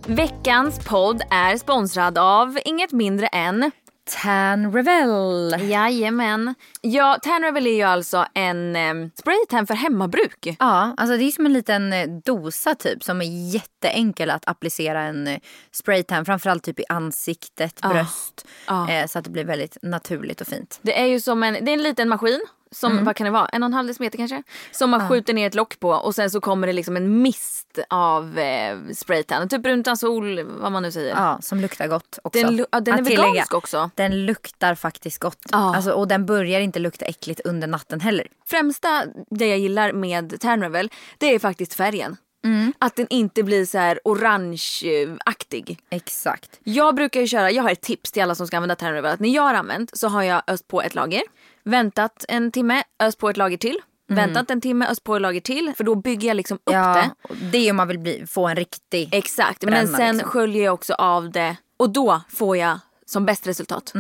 [0.07, 3.71] Veckans podd är sponsrad av inget mindre än
[4.11, 5.57] Tan Revel.
[5.71, 6.55] Jajamän.
[6.81, 10.57] Ja, Tan Revel är ju alltså en eh, spraytan för hemmabruk.
[10.59, 15.03] Ja, alltså det är som en liten eh, dosa typ som är jätteenkel att applicera
[15.03, 15.39] en eh,
[15.73, 16.25] spraytan.
[16.25, 18.47] Framförallt typ i ansiktet, bröst.
[18.67, 18.91] Ja.
[18.91, 20.79] Eh, så att det blir väldigt naturligt och fint.
[20.83, 22.41] Det är ju som en, det är en liten maskin.
[22.75, 23.05] Som, Mm.
[23.05, 23.47] vad kan det vara?
[23.49, 24.43] En och en halv decimeter kanske?
[24.73, 27.79] Som man skjuter ner ett lock på och sen så kommer det liksom en mist
[27.91, 29.49] av eh, spraytan.
[29.49, 31.15] Typ bruntan sol, vad man nu säger.
[31.17, 32.43] Ja, som luktar gott också.
[32.43, 33.91] Den, ja, den är tillägga, vegansk också.
[33.95, 35.39] Den luktar faktiskt gott.
[35.53, 35.77] Ja.
[35.77, 38.27] Alltså, och den börjar inte lukta äckligt under natten heller.
[38.47, 42.17] Främsta det jag gillar med Tan Revel, det är faktiskt färgen.
[42.45, 42.73] Mm.
[42.79, 45.79] Att den inte blir så här orangeaktig.
[45.91, 46.61] Exakt.
[46.65, 49.13] Jag brukar ju köra, jag har ett tips till alla som ska använda Revel.
[49.13, 51.23] Att när jag har använt så har jag öst på ett lager,
[51.63, 53.79] väntat en timme, öst på ett lager till.
[54.09, 55.73] Väntat en timme, öst på ett lager till.
[55.77, 56.73] För då bygger jag liksom upp det.
[56.73, 59.09] Ja, och det är om man vill bli, få en riktig...
[59.13, 60.31] Exakt, men sen liksom.
[60.31, 63.93] sköljer jag också av det och då får jag som bäst resultat.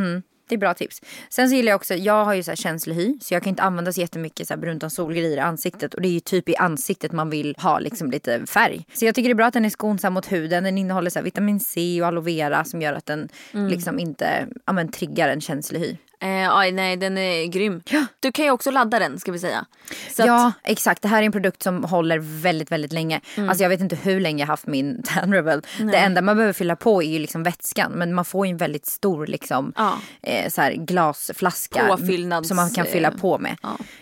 [0.48, 1.02] Det är bra tips.
[1.28, 3.50] Sen så gillar jag också, jag har ju så här känslig hy så jag kan
[3.50, 6.48] inte använda så jättemycket så här brunt solgrejer i ansiktet och det är ju typ
[6.48, 8.86] i ansiktet man vill ha liksom lite färg.
[8.94, 10.64] Så jag tycker det är bra att den är skonsam mot huden.
[10.64, 13.68] Den innehåller så vitamin C och aloe vera som gör att den Mm.
[13.68, 15.96] liksom inte ja, men, triggar en känslig hy.
[16.24, 17.82] Eh, aj, nej, den är grym.
[18.20, 19.64] Du kan ju också ladda den ska vi säga.
[20.10, 23.20] Så att- ja exakt, det här är en produkt som håller väldigt väldigt länge.
[23.36, 23.48] Mm.
[23.48, 25.62] Alltså jag vet inte hur länge jag haft min Tan Rebel.
[25.78, 28.56] Det enda man behöver fylla på är ju liksom vätskan men man får ju en
[28.56, 29.98] väldigt stor liksom Ja.
[30.22, 33.56] eh, så här glasflaska Påfyllnads- som man kan fylla på med.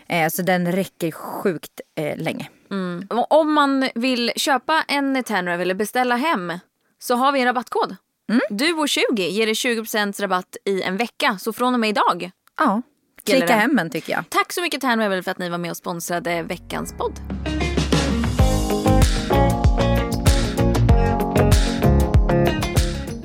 [0.09, 2.49] Eh, så den räcker sjukt eh, länge.
[3.31, 6.53] Om man vill köpa en Tanrev eller beställa hem
[6.99, 7.97] så har vi en rabattkod.
[8.31, 8.41] Mm.
[8.51, 11.39] Du och 20 ger dig 20% rabatt i en vecka.
[11.39, 12.31] Så från och med idag.
[12.59, 12.83] Ja,
[13.27, 14.25] klicka hem en tycker jag.
[14.29, 17.21] Tack så mycket Tanrevel för att ni var med och sponsrade veckans podd.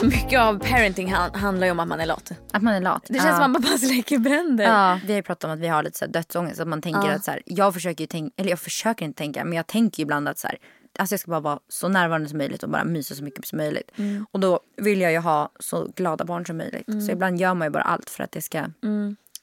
[0.02, 2.32] Mycket av parenting han- handlar ju om att man är lat.
[2.54, 3.04] Att man är lat.
[3.08, 3.32] Det känns ja.
[3.36, 4.64] som att man bara släcker bränder.
[4.64, 6.60] Ja, vi har ju pratat om att vi har lite så här dödsångest.
[6.60, 7.12] Att man tänker Ja.
[7.14, 10.00] att så här, jag försöker ju tänka, eller jag försöker inte tänka, men jag tänker
[10.00, 10.58] ju ibland att så här,
[10.98, 13.58] alltså jag ska bara vara så närvarande som möjligt och bara mysa så mycket som
[13.58, 13.92] möjligt.
[13.96, 14.26] Mm.
[14.32, 16.86] Och då vill jag ju ha så glada barn som möjligt.
[17.06, 18.66] Så ibland gör man ju bara allt för att det ska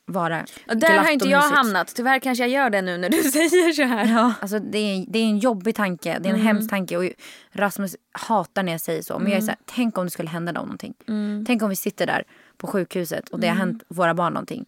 [0.07, 0.47] vara Mm.
[0.69, 1.57] Och där har inte jag mysigt.
[1.57, 1.95] hamnat.
[1.95, 4.07] Tyvärr kanske jag gör det nu när du säger så här.
[4.07, 4.33] Ja.
[4.41, 6.47] Alltså det, är, det är en jobbig tanke, det är en Mm.
[6.47, 6.97] hemsk tanke.
[6.97, 7.05] Och
[7.53, 9.19] Rasmus hatar när jag säger så.
[9.19, 10.95] Men jag är så här, tänk om det skulle hända dem någonting.
[11.09, 11.45] Mm.
[11.47, 12.25] Tänk om vi sitter där
[12.57, 14.65] på sjukhuset och det har hänt våra barn någonting.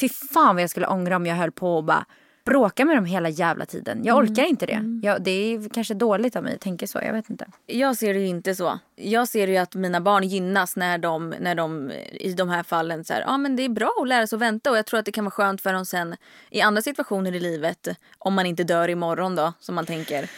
[0.00, 2.04] Fy fan vad jag skulle ångra om jag höll på och bara
[2.48, 4.04] bråka med dem hela jävla tiden.
[4.04, 4.30] Jag Mm.
[4.30, 5.00] orkar inte det.
[5.02, 7.46] Jag, det är kanske dåligt av mig att tänka så, jag vet inte.
[7.66, 8.78] Jag ser det ju inte så.
[8.96, 13.04] Jag ser ju att mina barn gynnas när de, när de i de här fallen
[13.04, 15.00] så här, ja men det är bra att lära sig att vänta och jag tror
[15.00, 16.16] att det kan vara skönt för dem sen
[16.50, 20.18] i andra situationer i livet om man inte dör imorgon då som man tänker.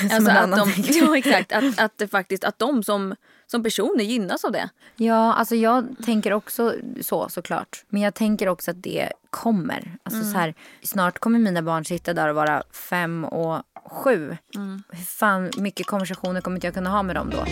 [0.00, 0.94] en alltså att de, tänker.
[1.04, 3.14] ja exakt, att, att det faktiskt att de som,
[3.50, 4.68] som personer gynnas av det.
[4.96, 7.84] Ja, alltså jag tänker också så såklart.
[7.88, 9.98] Men jag tänker också att det kommer.
[10.02, 14.36] Alltså så här, snart kommer mina barn sitta där och vara fem och sju.
[14.90, 17.44] Hur fan mycket konversationer kommer inte jag kunna ha med dem då?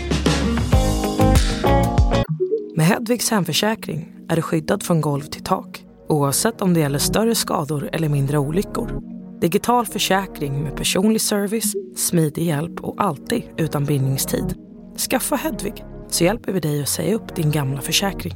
[2.77, 7.35] Med Hedvigs hemförsäkring är du skyddad från golv till tak oavsett om det gäller större
[7.35, 9.03] skador eller mindre olyckor.
[9.41, 14.67] Digital försäkring med personlig service, smidig hjälp och alltid utan bindningstid.
[14.99, 18.35] Skaffa Hedvig så hjälper vi dig att säga upp din gamla försäkring.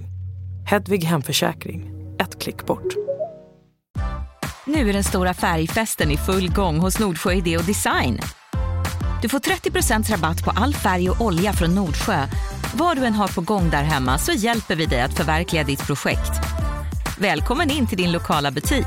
[0.67, 2.95] Hedvig hemförsäkring, ett klick bort.
[4.67, 8.21] Nu är den stora färgfesten i full gång hos Nordsjö Idé och Design.
[9.23, 12.27] Du får 30% rabatt på all färg och olja från Nordsjö.
[12.75, 15.87] Vad du än har på gång där hemma så hjälper vi dig att förverkliga ditt
[15.87, 16.33] projekt.
[17.19, 18.87] Välkommen in till din lokala butik.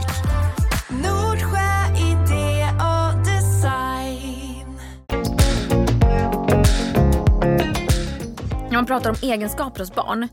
[8.76, 10.28] När man pratar om egenskaper hos barn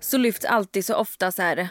[0.00, 1.68] så lyfts alltid så ofta så här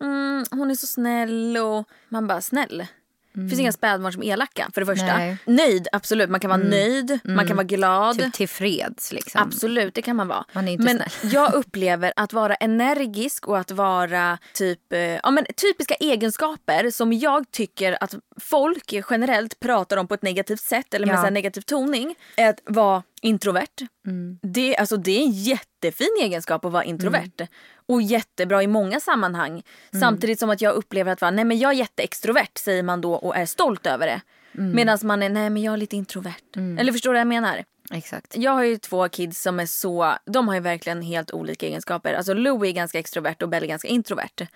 [0.00, 2.86] mm, hon är så snäll och man bara snäll.
[3.32, 5.16] Det finns inga spädbarn som är elaka för det första.
[5.16, 5.36] Nej.
[5.44, 6.30] Nöjd, absolut.
[6.30, 8.18] Man kan vara nöjd, man kan vara glad.
[8.18, 9.40] Typ tillfreds liksom.
[9.42, 10.44] Absolut, det kan man vara.
[10.52, 11.32] Man men snäll.
[11.32, 17.12] jag upplever att vara energisk och att vara typ, eh, ja, men typiska egenskaper som
[17.12, 21.24] jag tycker att folk generellt pratar om på ett negativt sätt eller med Ja.
[21.24, 22.14] så negativ toning.
[22.36, 23.88] Är att vara introvert.
[24.06, 24.38] Mm.
[24.42, 27.30] Det, alltså, det är en jättefin egenskap att vara introvert.
[27.38, 27.48] Mm.
[27.88, 29.62] Och jättebra i många sammanhang.
[30.00, 33.14] Samtidigt som att jag upplever att vara, nej men jag är jätteextrovert säger man då
[33.14, 34.20] och är stolt över det.
[34.74, 36.56] Medan man är, nej men jag är lite introvert.
[36.78, 37.64] Eller förstår du vad jag menar?
[37.90, 38.36] Exakt.
[38.36, 42.14] Jag har ju två kids som är så, de har ju verkligen helt olika egenskaper.
[42.14, 44.46] Alltså Louie är ganska extrovert och Belle är ganska introvert.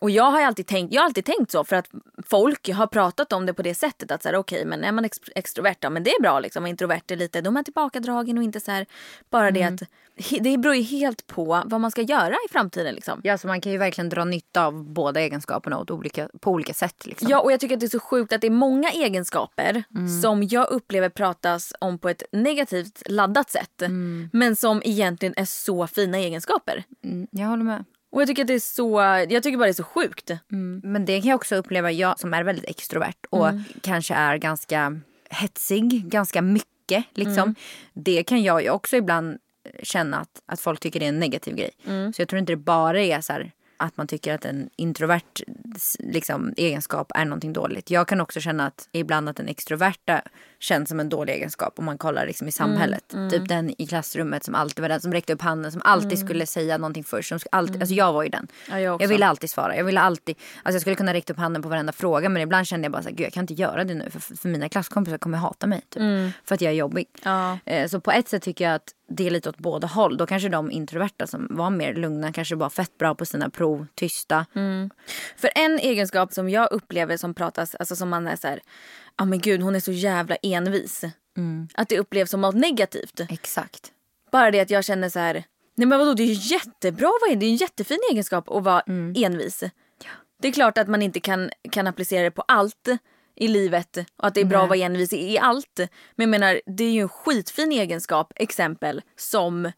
[0.00, 1.90] Och jag har alltid tänkt, jag har alltid tänkt så för att
[2.26, 5.04] folk har pratat om det på det sättet att så här, okej men är man
[5.04, 8.44] ex- extrovert ja men det är bra liksom introvert är lite, de är tillbakadragen och
[8.44, 8.86] inte så här,
[9.30, 9.82] bara det att
[10.40, 13.20] det beror ju helt på vad man ska göra i framtiden liksom.
[13.24, 16.74] Ja, så man kan ju verkligen dra nytta av båda egenskaperna åt olika, på olika
[16.74, 17.06] sätt.
[17.06, 17.28] Liksom.
[17.30, 19.84] Ja, och jag tycker att det är så sjukt att det är många egenskaper
[20.22, 22.51] som jag upplever pratas om på ett negativt
[23.06, 23.82] laddat sätt.
[24.32, 26.84] Men som egentligen är så fina egenskaper.
[27.04, 27.84] Mm, jag håller med.
[28.12, 30.30] Och jag tycker att det är så, jag tycker bara det är så sjukt.
[30.82, 33.62] Men det kan jag också uppleva, jag som är väldigt extrovert och Mm.
[33.82, 37.04] kanske är ganska hetsig, ganska mycket.
[37.14, 37.42] Liksom.
[37.42, 37.54] Mm.
[37.92, 39.38] Det kan jag ju också ibland
[39.82, 41.70] känna att, att folk tycker det är en negativ grej.
[41.86, 42.12] Mm.
[42.12, 45.42] Så jag tror inte det bara är så här, att man tycker att en introvert
[45.98, 47.90] liksom, egenskap är någonting dåligt.
[47.90, 50.22] Jag kan också känna att ibland att den extroverta
[50.58, 53.12] känns som en dålig egenskap om man kollar liksom, i samhället.
[53.12, 56.18] Mm, Typ den i klassrummet som alltid var den som räckte upp handen, som alltid
[56.18, 57.28] skulle säga någonting först.
[57.28, 58.46] Som alltid, Alltså jag var ju den.
[58.70, 59.76] Ja, jag jag ville alltid svara.
[59.76, 62.66] Jag ville alltid, alltså jag skulle kunna räcka upp handen på varenda fråga men ibland
[62.66, 65.38] kände jag bara gud jag kan inte göra det nu för, för mina klasskompisar kommer
[65.38, 65.80] hata mig.
[65.88, 66.02] Typ,
[66.44, 67.06] För att jag är jobbig.
[67.24, 67.58] Ja.
[67.64, 70.16] Eh, Så på ett sätt tycker jag att det är lite åt båda håll.
[70.16, 73.86] Då kanske de introverta som var mer lugna kanske var fett bra på sina prov,
[73.94, 74.46] tysta.
[75.36, 78.60] För en egenskap som jag upplever som pratas, alltså som man är så här,
[79.18, 81.04] ja men gud hon är så jävla envis.
[81.74, 83.20] Att det upplevs som något negativt.
[83.28, 83.92] Exakt.
[84.32, 85.44] Bara det att jag känner så här,
[85.76, 87.46] nej men vadå det är ju jättebra, vad är det?
[87.46, 88.82] är en jättefin egenskap att vara
[89.16, 89.64] envis.
[90.42, 92.88] Det är klart att man inte kan, kan applicera det på allt
[93.34, 95.76] i livet och att det är bra att vara envis i, allt.
[95.78, 99.72] Men jag menar, det är ju en skitfin egenskap, exempel, som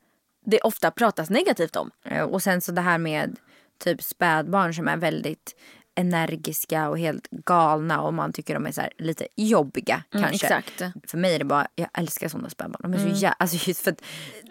[0.46, 1.90] det ofta pratas negativt om.
[2.30, 3.36] Och sen så det här med
[3.84, 5.56] typ spädbarn som är väldigt
[5.94, 10.46] energiska och helt galna och man tycker de är så här lite jobbiga kanske.
[10.46, 10.82] exakt.
[11.10, 12.80] För mig är det bara, jag älskar sådana spädbarn.
[12.82, 14.02] De är så jä- alltså just för att,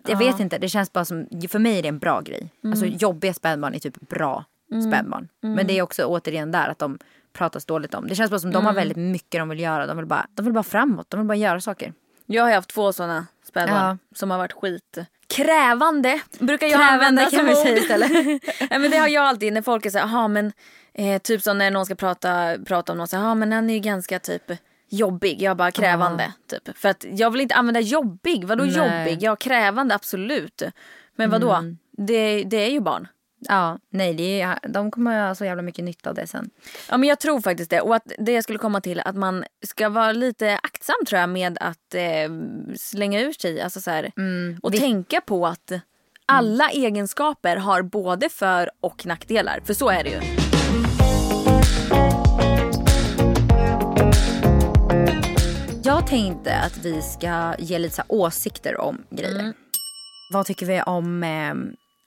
[0.07, 2.49] jag vet inte, det känns bara som, för mig är det en bra grej.
[2.63, 4.45] Alltså jobbiga spädbarn är typ bra
[4.89, 5.27] spädbarn.
[5.41, 6.99] Men det är också återigen där att de
[7.33, 8.07] pratas dåligt om.
[8.07, 9.87] Det känns bara som de har väldigt mycket de vill göra.
[9.87, 11.93] De vill bara, de vill bara framåt, de vill bara göra saker.
[12.25, 13.97] Jag har haft två såna spädbarn Ja.
[14.15, 16.21] som har varit skit krävande.
[16.39, 18.11] Brukar jag Krävande använda kan vi säga istället.
[18.69, 20.51] ja, men det har jag alltid när folk är så här, "Jaha, men
[20.93, 23.69] eh, typ som när någon ska prata, prata om någon så här, "Ja, men han
[23.69, 24.51] är ju ganska typ
[24.89, 25.41] jobbig.
[25.41, 26.77] Jag bara krävande typ.
[26.77, 28.45] För att jag vill inte använda jobbig.
[28.45, 28.73] Vadå Nej.
[28.77, 29.17] jobbig?
[29.23, 30.61] Ja krävande absolut.
[31.15, 31.63] Men vadå?
[31.91, 33.07] Det, det är ju barn.
[33.49, 36.49] Ja, nej, det är, de kommer ha så jävla mycket nytta av det sen.
[36.89, 37.81] Ja men jag tror faktiskt det.
[37.81, 41.29] Och att det jag skulle komma till att man ska vara lite aktsam tror jag
[41.29, 42.29] med att eh,
[42.75, 43.61] slänga ur sig.
[43.61, 44.11] Alltså så här,
[44.61, 45.71] och Vi- tänka på att
[46.25, 49.59] alla egenskaper har både för och nackdelar.
[49.65, 50.19] För så är det ju.
[55.83, 59.53] Jag tänkte att vi ska ge lite åsikter om grejer.
[60.31, 61.53] Vad tycker vi om eh,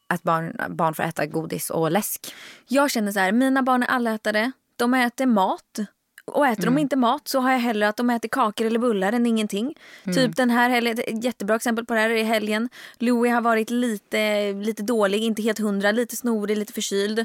[0.09, 2.35] att barn, barn får äta godis och läsk?
[2.69, 4.53] Jag känner så här, mina barn är allätare.
[4.77, 5.79] De äter mat.
[6.25, 9.12] Och äter de inte mat så har jag hellre att de äter kakor eller bullar
[9.12, 9.75] än ingenting.
[10.05, 12.69] Typ den här helgen, ett jättebra exempel på det här är helgen.
[12.99, 17.25] Louis har varit lite, lite dålig, inte helt hundra, lite snorig, lite förkyld.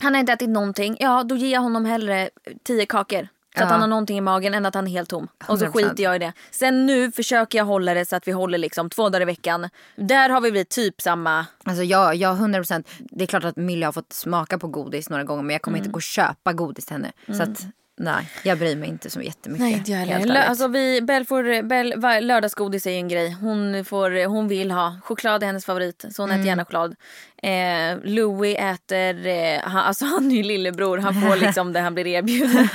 [0.00, 0.96] Han har inte ätit någonting.
[1.00, 2.30] Ja, då ger jag honom hellre
[2.62, 3.28] tio kakor.
[3.58, 5.28] Så att han har någonting i magen än att han är helt tom.
[5.46, 5.72] Och så 100%.
[5.72, 6.32] skiter jag i det.
[6.50, 9.68] Sen nu försöker jag hålla det så att vi håller liksom två dagar i veckan.
[9.96, 11.46] Där har vi blivit typ samma.
[11.64, 12.88] Alltså jag, jag 100 procent.
[12.98, 15.78] Det är klart att Millie har fått smaka på godis några gånger men jag kommer
[15.78, 17.12] inte gå och köpa godis till henne.
[17.36, 17.66] Så att
[17.96, 19.60] nej, jag bryr mig inte så jättemycket.
[19.60, 20.42] Nej inte jag heller.
[20.42, 23.36] Alltså vi, Bell får, Bell, lördagsgodis är ju en grej.
[23.40, 24.96] Hon, får, hon vill ha.
[25.04, 26.04] Choklad är hennes favorit.
[26.10, 26.96] Så hon äter gärna choklad.
[27.42, 30.98] Eh, Louis äter, eh, han, alltså han är ju lillebror.
[30.98, 32.68] Han får liksom det han blir erbjuden.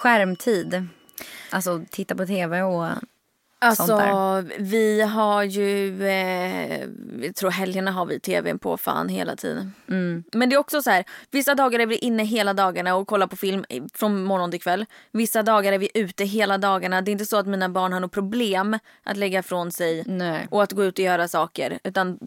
[0.00, 0.86] Skärmtid.
[1.50, 2.86] Alltså titta på tv och
[3.62, 4.00] Alltså sånt
[4.58, 6.80] vi har ju, eh,
[7.22, 9.74] jag tror helgerna har vi tvn på fan hela tiden.
[10.32, 13.26] Men det är också så här, vissa dagar är vi inne hela dagarna och kollar
[13.26, 14.86] på film från morgon till kväll.
[15.12, 17.02] Vissa dagar är vi ute hela dagarna.
[17.02, 20.46] Det är inte så att mina barn har något problem att lägga ifrån sig Nej.
[20.50, 21.78] och att gå ut och göra saker.
[21.84, 22.18] Utan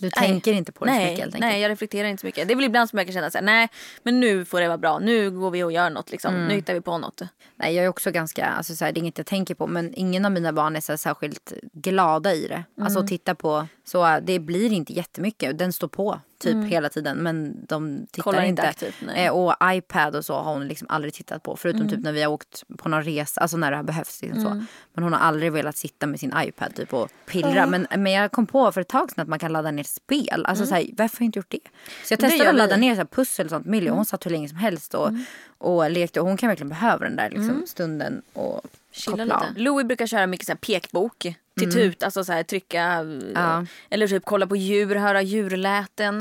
[0.00, 1.50] Du tänker inte på det så nej, mycket helt enkelt.
[1.50, 2.48] Nej, jag reflekterar inte så mycket.
[2.48, 3.68] Det är väl ibland som jag kan känna så här, nej
[4.02, 4.98] men nu får det vara bra.
[4.98, 6.34] Nu går vi och gör något liksom.
[6.34, 6.48] Mm.
[6.48, 7.22] Nu hittar vi på något.
[7.56, 9.94] Nej, jag är också ganska, alltså så här, det är inget jag tänker på men
[9.94, 12.64] ingen av mina barn är så här, särskilt glada i det.
[12.80, 15.58] Alltså att titta på, så det blir inte jättemycket.
[15.58, 18.94] Den står på typ hela tiden men de tittar Kollar inte aktivt.
[19.14, 21.56] Eh, och iPad och så har hon liksom aldrig tittat på.
[21.56, 24.22] Förutom typ när vi har åkt på någon resa, alltså när det har behövts.
[24.22, 24.64] Liksom så.
[24.94, 27.66] Men hon har aldrig velat sitta med sin iPad typ och pillra.
[27.66, 30.46] Men, men jag kom på för ett tag sedan att man kan ladda ner spel.
[30.46, 31.60] Alltså så här, varför har jag inte gjort det?
[32.04, 33.66] Så jag testade att ladda ner så här pussel och sånt.
[33.66, 35.10] Millie, hon satt hur länge som helst och,
[35.58, 36.20] och lekte.
[36.20, 38.60] Och hon kan verkligen behöva den där liksom, stunden och
[38.92, 39.46] Chilla lite.
[39.56, 41.34] Louis brukar köra mycket så här pekbok.
[41.60, 43.66] Till tut, alltså så här, trycka Ja.
[43.90, 46.20] eller typ kolla på djur, höra djurläten.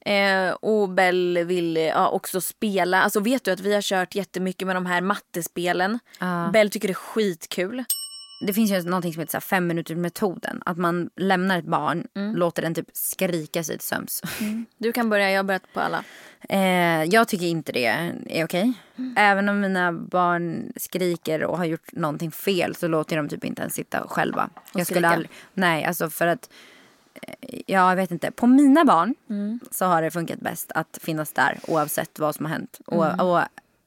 [0.00, 3.02] Eh, och Bell vill ja, också spela.
[3.02, 5.98] Alltså vet du att vi har kört jättemycket med de här mattespelen.
[6.52, 7.84] Bell tycker det är skitkul.
[8.40, 10.62] Det finns ju någonting som heter fem minuters metoden.
[10.66, 14.22] Att man lämnar ett barn, låter den typ skrika sig till sömns.
[14.78, 16.04] Du kan börja, jag har börjat på alla.
[16.48, 17.86] Eh, jag tycker inte det
[18.26, 18.72] är okej.
[19.16, 23.44] Även om mina barn skriker och har gjort någonting fel så låter jag dem typ
[23.44, 24.50] inte ens sitta själva.
[24.74, 26.50] jag skulle aldrig, nej, alltså för att
[27.22, 27.34] eh,
[27.66, 28.30] Ja, jag vet inte.
[28.30, 29.14] På mina barn
[29.70, 32.80] så har det funkat bäst att finnas där oavsett vad som har hänt.
[32.86, 33.40] Och, och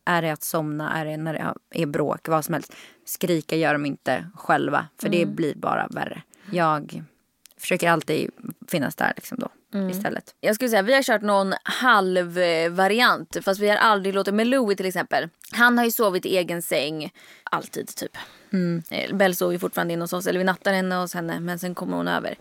[0.06, 2.74] är det att somna, är det när det är bråk, vad som helst.
[3.10, 6.22] Skrika gör de inte själva för det blir bara värre.
[6.52, 7.04] Jag
[7.58, 8.30] försöker alltid
[8.68, 9.50] finnas där liksom då
[9.92, 10.36] istället.
[10.40, 14.48] Jag skulle säga vi har kört någon halv variant fast vi har aldrig låtit med
[14.48, 15.30] Louis till exempel.
[15.52, 17.12] Han har ju sovit i egen säng
[17.44, 18.18] alltid typ.
[18.92, 21.60] Eh, Bell sover ju fortfarande inne hos oss eller vi nattar henne hos henne men
[21.60, 22.36] sen kommer hon över.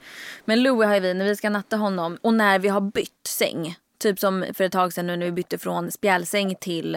[0.45, 3.27] Men Louis har ju vi när vi ska natta honom och när vi har bytt
[3.27, 3.77] säng.
[3.99, 6.95] Typ som för ett tag sedan nu när vi bytte från spjälsäng till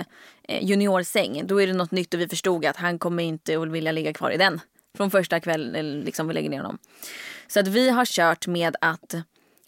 [0.48, 1.48] eh, juniorsäng.
[1.48, 4.14] Då är det något nytt och vi förstod att han kommer inte att vilja ligga
[4.14, 4.62] kvar i den.
[4.98, 6.78] Från första kvällen liksom vi lägger ner honom.
[7.48, 9.16] Så att vi har kört med att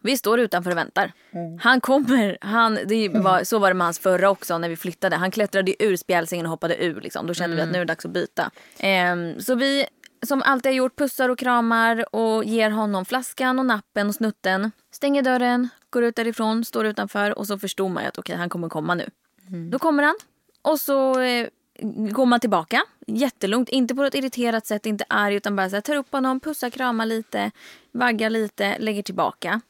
[0.04, 1.12] vi står utanför och väntar.
[1.60, 5.16] Han kommer, han, det var, så var det med hans förra också när vi flyttade.
[5.16, 7.02] Han klättrade ur spjälsängen och hoppade ur.
[7.02, 7.28] Liksom.
[7.28, 8.52] Då kände vi att nu är det dags att byta.
[8.80, 9.86] Ehm, så vi,
[10.26, 14.72] som alltid har gjort, pussar och kramar och ger honom flaskan och nappen och snutten.
[14.92, 18.70] Stänger dörren, går ut därifrån, står utanför och så förstod man att okej, han kommer
[18.70, 19.10] komma nu.
[19.72, 20.16] Då kommer han
[20.62, 21.48] och så eh,
[22.12, 22.84] går man tillbaka.
[23.08, 26.40] Jättelugnt, inte på ett irriterat sätt, inte arg utan bara så här, tar upp honom,
[26.40, 27.52] pussar, kramar lite,
[27.92, 29.62] vaggar lite, lägger tillbaka.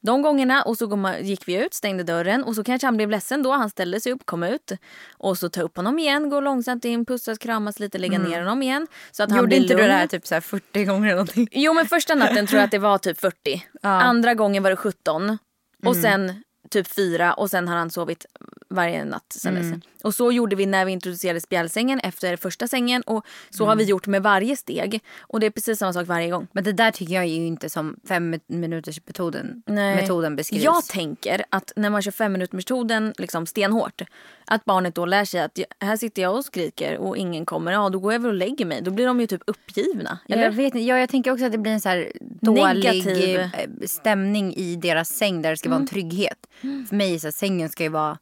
[0.00, 3.42] De gångerna och så gick vi ut, stängde dörren och så kanske han blev ledsen
[3.42, 3.52] då.
[3.52, 4.72] Han ställde sig upp, kom ut
[5.12, 8.62] och så ta upp honom igen, gå långsamt in, pussas, kramas lite, lägga ner honom
[8.62, 8.86] igen.
[9.10, 9.88] Så att han Gjorde inte du lugn.
[9.88, 11.48] det här typ så här 40 gånger eller någonting?
[11.52, 13.66] Jo men första natten tror jag att det var typ 40.
[13.82, 15.38] Andra gången var det 17.
[15.84, 18.26] Och sen typ 4 och sen har han sovit
[18.70, 19.84] varje natt sen dess.
[20.04, 23.84] Och så gjorde vi när vi introducerade spjälsängen efter första sängen och så har vi
[23.84, 25.00] gjort med varje steg.
[25.20, 26.46] Och det är precis samma sak varje gång.
[26.52, 29.96] Men det där tycker jag är ju inte som fem minuters metoden, Nej.
[29.96, 30.64] metoden beskrivs.
[30.64, 34.02] Jag tänker att när man kör fem minuters metoden liksom stenhårt.
[34.44, 37.72] Att barnet då lär sig att här sitter jag och skriker och ingen kommer.
[37.72, 38.82] Ja då går jag väl och lägger mig.
[38.82, 40.18] Då blir de ju typ uppgivna.
[40.28, 40.42] Eller?
[40.42, 40.78] jag, vet, inte.
[40.78, 43.38] ja, jag tänker också att det blir en så här dålig Negativ.
[43.40, 43.48] eh,
[43.86, 46.46] stämning i deras säng där det ska vara en trygghet.
[46.88, 48.18] För mig så här, sängen ska ju vara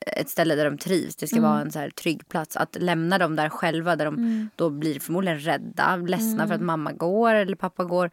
[0.00, 1.16] ett ställe där de trivs.
[1.16, 2.56] Det ska vara en så här trygg plats.
[2.56, 6.92] Att lämna dem där själva där de då blir förmodligen rädda, ledsna för att mamma
[6.92, 8.10] går eller pappa går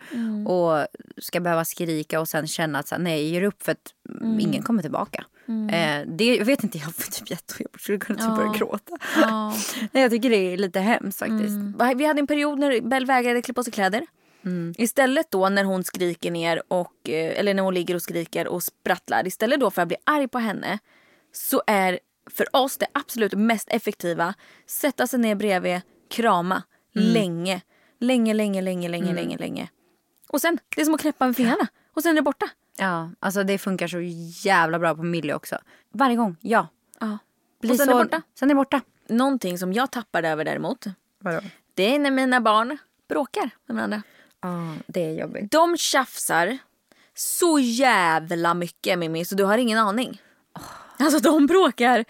[0.48, 3.72] och ska behöva skrika och sen känna att så här, nej, jag ger upp för
[3.72, 3.94] att
[4.40, 5.26] ingen kommer tillbaka.
[5.48, 7.70] Eh, det jag vet inte, jag får typ jättejobbigt.
[7.74, 8.98] Jag skulle kunna typ börja gråta.
[9.22, 9.54] Ja.
[9.92, 11.56] Nej, jag tycker det är lite hemskt faktiskt.
[11.96, 14.06] Vi hade en period när Bell vägrade klä på sig kläder.
[14.78, 18.64] Istället då när hon skriker ner och, eh, eller när hon ligger och skriker och
[18.64, 19.28] sprattlar.
[19.28, 20.80] Istället då för att bli arg på henne
[21.34, 24.34] så är för oss det absolut mest effektiva
[24.68, 27.62] sätta sig ner bredvid, krama länge.
[28.00, 29.70] Länge, länge, länge, länge, länge, länge.
[30.30, 31.68] Och sen, det är som att knäppa med fingrarna.
[31.94, 32.50] Och sen är det borta.
[32.78, 34.00] Ja, alltså det funkar så
[34.48, 35.58] jävla bra på Millie också.
[35.92, 36.68] Varje gång, ja.
[37.00, 37.18] Ja.
[37.62, 38.22] Blir Och sen är så, det borta.
[38.40, 38.82] Sen är det borta.
[39.08, 40.86] Någonting som jag tappade över däremot.
[41.20, 41.40] Vadå?
[41.74, 42.78] Det är när mina barn
[43.10, 44.04] bråkar med varandra.
[44.42, 45.52] Ja, det är jobbigt.
[45.52, 46.58] De tjafsar
[47.14, 50.22] så jävla mycket Mimmi så du har ingen aning.
[51.04, 52.06] Alltså de bråkar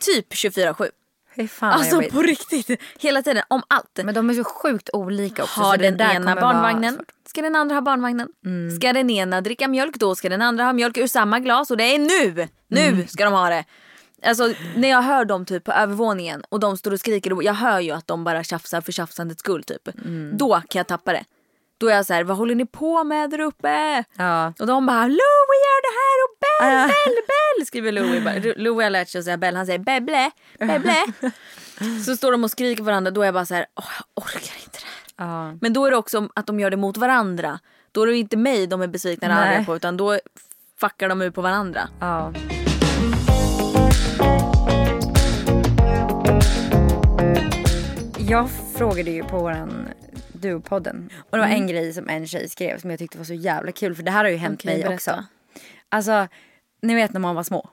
[0.00, 0.90] typ 24-7.
[1.36, 2.80] Fy fan Alltså på riktigt.
[2.98, 4.00] Hela tiden om allt.
[4.04, 5.60] Men de är så sjukt olika också.
[5.60, 7.00] Har den där ena barnvagnen
[7.36, 8.28] ska den andra ha barnvagnen.
[8.76, 11.76] Ska den ena dricka mjölk då ska den andra ha mjölk ur samma glas och
[11.76, 12.48] det är nu!
[12.68, 13.64] Nu ska de ha det.
[14.22, 17.80] Alltså när jag hör dem typ på övervåningen och de står och skriker jag hör
[17.80, 19.88] ju att de bara tjafsar för tjafsandets skull typ.
[20.32, 21.24] Då kan jag tappa det.
[21.78, 24.04] Då är jag så här, vad håller ni på med där uppe?
[24.16, 24.52] Ja.
[24.58, 28.54] Och de bara Louie gör det här och Bell, Bell, Bell skriver Louie.
[28.56, 31.04] Louie har lärt sig att säga Bell, han säger Bebble, Bebble.
[32.06, 34.54] Så står de och skriker varandra, då är jag bara så här, Åh, jag orkar
[34.64, 35.28] inte det här.
[35.28, 35.58] Ja.
[35.60, 37.58] Men då är det också att de gör det mot varandra.
[37.92, 40.18] Då är det inte mig de är besvikna eller arga på utan då
[40.80, 41.88] fuckar de ur på varandra.
[42.00, 42.32] ja.
[48.18, 49.88] Jag frågade ju på våran
[50.50, 51.10] Duopodden.
[51.30, 53.72] Och det var en grej som en tjej skrev som jag tyckte var så jävla
[53.72, 53.94] kul.
[53.94, 54.94] För det här har ju hänt Okej, mig berätta.
[54.94, 55.24] också.
[55.88, 56.28] Alltså
[56.82, 57.68] ni vet när man var små.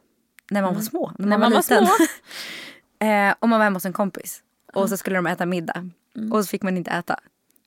[0.51, 1.12] När man var små.
[1.17, 1.86] När man, man var liten.
[1.86, 2.05] små.
[3.07, 4.41] eh, och man var hemma hos en kompis.
[4.73, 5.89] Och så skulle de äta middag.
[6.31, 7.19] Och så fick man inte äta.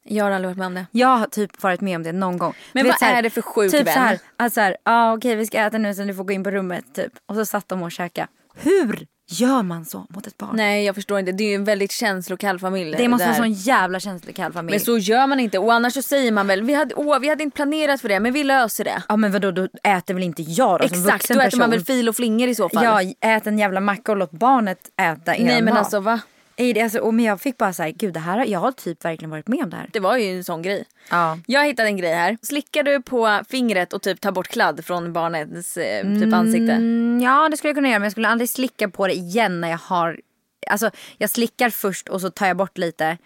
[0.09, 0.87] Jag har aldrig varit med om det.
[0.91, 2.55] Jag har typ varit med om det någon gång.
[2.73, 3.95] Men Du vad här, är det för sjuk Typ vän?
[3.95, 6.33] så här, att så här, ah, okej vi ska äta nu så du får gå
[6.33, 7.13] in på rummet typ.
[7.27, 8.29] Och så satt de och käkade.
[8.55, 10.51] Hur gör man så mot ett barn?
[10.57, 11.33] Nej jag förstår inte.
[11.33, 12.95] Det är ju en väldigt känslokall familj.
[12.99, 14.73] det måste vara en sån jävla känslokall familj.
[14.77, 15.59] Men så gör man inte.
[15.59, 18.21] Och annars så säger man väl, vi hade, åh, vi hade inte planerat för det
[18.21, 19.03] men vi löser det.
[19.09, 21.59] Ja men vadå då äter väl inte jag då som Exakt, vuxen då äter person?
[21.61, 22.85] man väl fil och flingor i så fall.
[22.85, 25.79] Ja, ät en jävla macka och låt barnet äta innan Nej men mat.
[25.79, 26.21] alltså va?
[26.59, 28.73] Nej, det, alltså, och men jag fick bara så här, gud det här, jag har
[28.73, 29.89] typ verkligen varit med om det här.
[29.93, 30.85] Det var ju en sån grej.
[31.11, 31.39] Ja.
[31.47, 32.39] Jag hittade en grej här.
[32.43, 36.73] Slickar du på fingret och typ tar bort kladd från barnets eh, typ ansikte?
[36.73, 39.61] Mm, ja det skulle jag kunna göra men jag skulle aldrig slicka på det igen
[39.61, 40.21] när jag har,
[40.67, 43.19] alltså jag slickar först och så tar jag bort lite.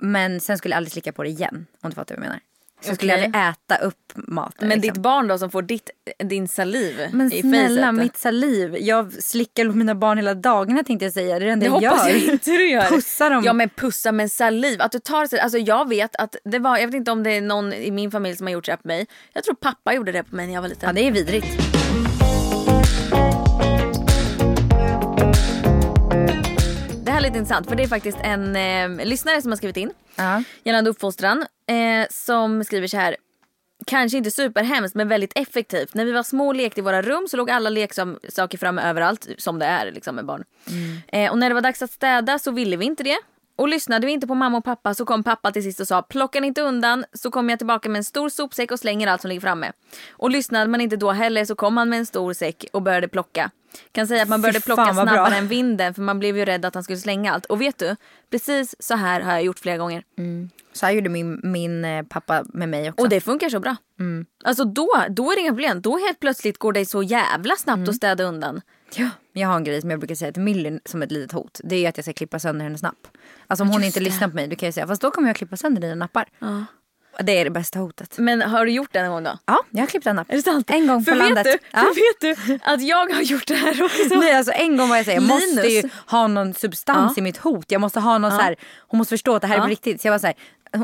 [0.00, 2.40] Men sen skulle jag aldrig slicka på det igen om du fattar vad jag menar.
[2.80, 4.68] Så skulle jag äta upp maten.
[4.68, 4.92] Men liksom.
[4.94, 5.90] ditt barn då som får ditt,
[6.24, 7.94] din saliv Men i snälla facet.
[7.94, 8.76] mitt saliv.
[8.80, 11.38] Jag slickar mina barn hela dagarna tänkte jag säga.
[11.38, 11.90] Det är det enda Det jag gör.
[11.90, 12.88] hoppas jag inte du gör.
[12.88, 13.44] Pussa dem.
[13.44, 14.82] Ja men pussa med saliv.
[14.82, 17.40] Att du tar, alltså jag vet att det var, jag vet inte om det är
[17.40, 19.06] någon i min familj som har gjort här på mig.
[19.32, 20.86] Jag tror pappa gjorde det på mig när jag var liten.
[20.88, 21.65] Ja det är vidrigt.
[27.26, 30.42] Lite intressant för det är faktiskt en eh, lyssnare som har skrivit in Ja.
[30.64, 33.16] gällande uppfostran eh, som skriver så här.
[33.86, 35.94] Kanske inte superhemskt men väldigt effektivt.
[35.94, 39.28] När vi var små och lekte i våra rum så låg alla leksaker framme överallt
[39.38, 40.44] som det är liksom med barn.
[41.08, 43.18] Eh, och när det var dags att städa så ville vi inte det.
[43.56, 46.02] Och lyssnade vi inte på mamma och pappa så kom pappa till sist och sa
[46.02, 49.20] plocka ni inte undan så kommer jag tillbaka med en stor sopsäck och slänger allt
[49.20, 49.72] som ligger framme.
[50.10, 53.08] Och lyssnade man inte då heller så kom han med en stor säck och började
[53.08, 53.50] plocka.
[53.92, 55.04] Kan säga att man började plocka vad bra.
[55.04, 57.46] snabbare än vinden för man blev ju rädd att han skulle slänga allt.
[57.46, 57.96] Och vet du,
[58.30, 60.02] precis så här har jag gjort flera gånger.
[60.72, 63.02] Så här gjorde min, min eh, pappa med mig också.
[63.02, 63.76] Och det funkar så bra.
[64.44, 65.82] Alltså då, då är det inga problem.
[65.82, 68.60] Då helt plötsligt går det så jävla snabbt att städa undan.
[68.94, 69.08] Ja.
[69.32, 71.60] Jag har en grej som jag brukar säga till Millie som ett litet hot.
[71.64, 73.08] Det är att jag ska klippa sönder hennes napp.
[73.46, 75.36] Alltså om hon inte lyssnar på mig då kan jag säga fast då kommer jag
[75.36, 76.28] klippa sönder dina nappar.
[77.22, 78.18] Det är det bästa hotet.
[78.18, 79.38] Men har du gjort det någon gång då?
[79.46, 80.32] Ja, jag har klippt en napp.
[80.32, 80.70] Är det sant?
[80.70, 81.44] En gång för på vet landet.
[81.44, 81.78] Du, Ja.
[81.80, 84.14] För vet du att jag har gjort det här också?
[84.18, 85.92] Nej alltså en gång var jag säger jag måste ju Linus.
[86.06, 87.20] ha någon substans Ja.
[87.20, 87.70] i mitt hot.
[87.70, 89.64] Jag måste ha någon så här, hon måste förstå att det här är Ja.
[89.64, 90.00] på riktigt.
[90.00, 90.36] Så jag var så här,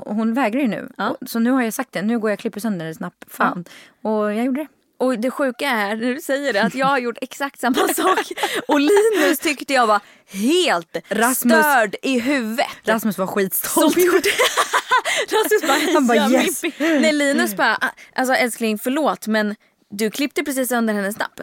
[0.06, 0.88] hon- vägrar ju nu.
[0.96, 1.16] Ja.
[1.26, 3.24] Så nu har jag sagt det, nu går jag och klipper sönder hennes napp.
[3.28, 3.64] Fan.
[4.02, 4.66] Och jag gjorde det.
[5.02, 8.32] Och det sjuka är när du säger det att jag har gjort exakt samma sak.
[8.68, 10.00] Och Linus tyckte jag var
[10.32, 12.66] helt Rasmus- störd i huvudet.
[12.84, 13.96] Rasmus var Som skitstolt.
[13.96, 14.20] gjorde...
[15.30, 19.54] Rasmus bara, Han bara, "Heja, yes." Mippi." Nej Linus bara, "Ah, alltså älskling förlåt men
[19.90, 21.40] du klippte precis sönder hennes napp.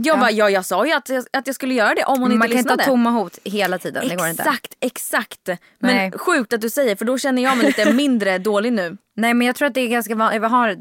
[0.00, 2.32] Jag bara, ja jag sa ju att att jag skulle göra det om hon Man
[2.32, 2.82] inte kan inte lyssnade.
[2.82, 4.08] ha tomma hot hela tiden.
[4.08, 4.42] Det går inte.
[4.42, 5.46] Exakt, exakt.
[5.46, 5.58] Nej.
[5.78, 8.96] Men sjukt att du säger för då känner jag mig lite mindre dålig nu.
[9.16, 10.42] Nej men jag tror att det är ganska vanligt.
[10.42, 10.76] Jag har eh,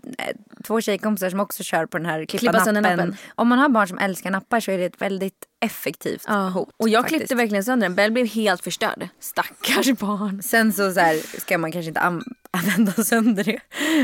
[0.63, 2.83] två tjejkompisar som också kör på den här klippa, Klippa nappen.
[2.83, 3.17] nappen.
[3.35, 6.69] Om man har barn som älskar nappar så är det ett väldigt effektivt hot.
[6.77, 7.17] Och jag faktiskt.
[7.19, 7.95] klippte verkligen sönder den.
[7.95, 9.07] Bell blev helt förstörd.
[9.19, 10.43] Stackars barn.
[10.43, 13.59] Sen så, så här, ska man kanske inte an- använda sönder det.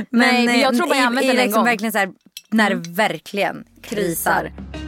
[0.09, 1.65] Nej, men jag eh, tror bara jag använt i den en liksom gång.
[1.65, 2.09] verkligen så här,
[2.49, 4.51] när det verkligen krisar.
[4.51, 4.82] Krisar.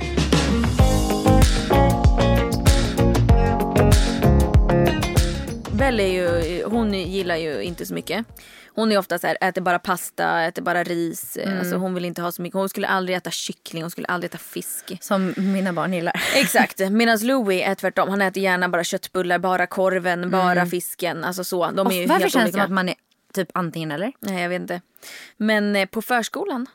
[5.78, 8.26] Bell är ju, hon gillar ju inte så mycket.
[8.76, 11.38] Hon är ofta så här, äter bara pasta, äter bara ris.
[11.38, 11.60] Mm.
[11.60, 12.54] Alltså hon vill inte ha så mycket.
[12.54, 14.98] Hon skulle aldrig äta kyckling, hon skulle aldrig äta fisk.
[15.02, 16.22] Som mina barn gillar.
[16.36, 18.10] Exakt, medan Louis är tvärtom.
[18.10, 21.24] Han äter gärna bara köttbullar, bara korven, bara fisken.
[21.24, 21.72] Alltså så.
[21.72, 22.10] De är ju Mm.
[22.10, 22.96] Varför helt känns det som att man är
[23.34, 24.12] typ antingen eller?
[24.20, 24.82] Nej jag vet inte.
[25.38, 26.68] Men eh, på förskolan,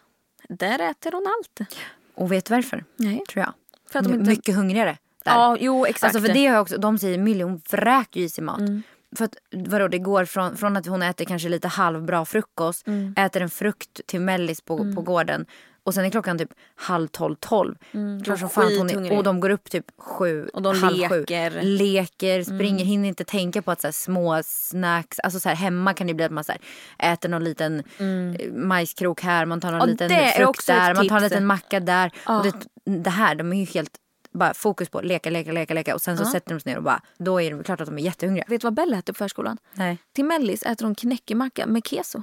[0.48, 1.70] där äter hon allt.
[2.14, 2.84] Och vet du varför?
[2.96, 3.22] Nej.
[3.28, 3.52] Tror jag.
[3.90, 4.96] För att de inte- Mycket hungrigare.
[5.24, 5.32] Där.
[5.32, 6.04] Ja, jo exakt.
[6.04, 8.58] Alltså för det har jag också, de säger Millie hon vräker ju i sig mat.
[8.58, 8.82] Mm.
[9.16, 13.14] För att vadå det går från, från att hon äter kanske lite halvbra frukost, Mm.
[13.16, 15.46] äter en frukt till mellis på, på gården
[15.82, 17.74] och sen är klockan typ halv tolv, tolv.
[17.92, 20.96] Mm, Klart som fan hon är, och de går upp typ sju, Och de halv
[20.96, 21.50] leker.
[21.50, 21.62] Mm.
[21.62, 21.66] sju.
[21.68, 25.94] Leker, springer, hinner inte tänka på att så här, små snacks, alltså så här, hemma
[25.94, 29.70] kan det bli att man så här, äter någon liten eh, majskrok här, man tar
[29.70, 32.12] någon Ja, liten frukt där, man tar en liten macka där.
[32.26, 32.38] Ja.
[32.38, 32.54] Och det,
[33.02, 33.92] det här, de är ju helt
[34.32, 36.82] bara fokus på leka, leka, leka, leka och sen så sätter de sig ner och
[36.82, 38.44] bara, då är det klart att de är jättehungriga.
[38.48, 39.58] Vet du vad Bella äter på förskolan?
[39.74, 39.98] Nej.
[40.12, 42.22] Till mellis äter hon knäckemacka med keso.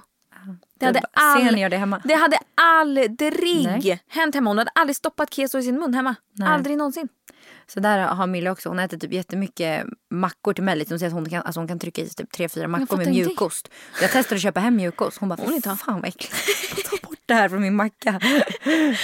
[0.80, 1.56] Det hade, ser all...
[1.56, 2.02] ni gör det hemma?
[2.04, 4.02] det hade aldrig Nej.
[4.08, 4.50] hänt hemma.
[4.50, 6.16] Hon hade aldrig stoppat keso i sin mun hemma.
[6.42, 7.08] Aldrig någonsin.
[7.68, 10.90] Så där har Mille också, hon äter typ jättemycket mackor till mellis.
[10.90, 12.86] Hon säger att hon kan, alltså hon kan trycka i sig typ tre, fyra mackor
[12.86, 13.70] fattar med mjukost.
[14.02, 15.18] Jag testade att köpa hem mjukost.
[15.18, 16.34] Hon bara, Hon inte fan vad äckligt.
[17.28, 18.20] Det här från min macka.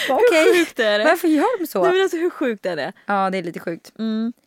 [0.10, 1.06] Okej, sjukt är det?
[1.06, 1.84] varför gör de så?
[1.84, 2.94] Nej, men alltså, hur sjukt är det?
[3.06, 3.92] Ja det är lite sjukt.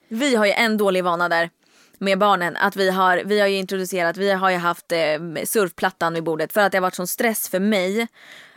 [0.09, 1.51] Vi har ju en dålig vana där
[1.99, 2.57] med barnen.
[2.57, 4.99] Att vi har, vi har ju introducerat, vi har ju haft eh,
[5.45, 8.07] surfplattan vid bordet för att det har varit sån stress för mig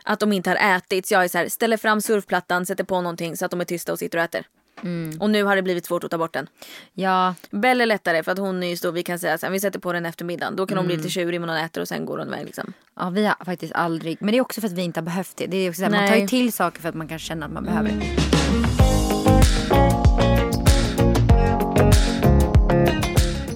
[0.04, 1.08] att de inte har ätit.
[1.08, 3.66] Så jag är så här, ställer fram surfplattan, sätter på någonting så att de är
[3.66, 4.46] tysta och sitter och äter.
[5.20, 6.48] Och nu har det blivit svårt att ta bort den.
[6.94, 8.92] Ja, Bell är lättare för att hon är ju stor.
[8.92, 10.56] Vi kan säga här, vi sätter på den eftermiddagen.
[10.56, 11.04] Då kan hon bli Mm.
[11.04, 12.74] lite tjurig men hon äter och sen går hon iväg liksom.
[12.96, 14.18] ja, vi har faktiskt aldrig.
[14.22, 15.46] Men det är också för att vi inte har behövt det.
[15.48, 17.46] det är också så här, man tar ju till saker för att man kan känna
[17.46, 18.06] att man behöver det.